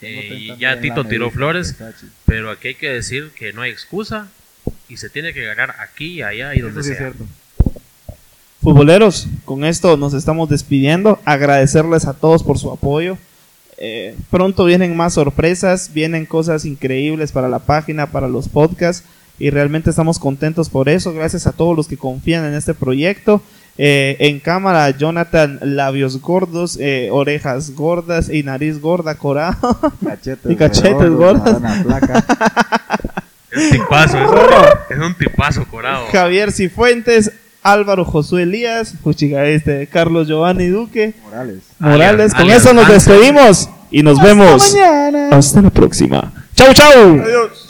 [0.00, 1.76] Eh, y 30 ya Tito tiró medida, flores,
[2.24, 4.28] pero aquí hay que decir que no hay excusa
[4.88, 7.06] y se tiene que ganar aquí, allá y donde Eso sí es sea.
[7.08, 7.26] cierto.
[8.62, 11.18] Futboleros, con esto nos estamos despidiendo.
[11.24, 13.16] Agradecerles a todos por su apoyo.
[13.78, 19.06] Eh, pronto vienen más sorpresas, vienen cosas increíbles para la página, para los podcasts.
[19.38, 21.14] Y realmente estamos contentos por eso.
[21.14, 23.40] Gracias a todos los que confían en este proyecto.
[23.78, 29.78] Eh, en cámara, Jonathan, labios gordos, eh, orejas gordas y nariz gorda, corado.
[30.04, 31.56] Cachetes Y cachetes gordos.
[31.82, 32.24] Flaca.
[33.50, 34.30] Es un tipazo, es,
[34.90, 36.06] es un tipazo corado.
[36.12, 37.32] Javier Cifuentes,
[37.62, 41.14] Álvaro Josué Elías, puchiga, este, Carlos Giovanni Duque.
[41.24, 41.62] Morales.
[41.78, 42.32] Morales.
[42.32, 44.74] Con alias eso nos despedimos y nos vemos
[45.30, 46.32] hasta la próxima.
[46.54, 47.20] Chau, chau.
[47.20, 47.68] Adiós.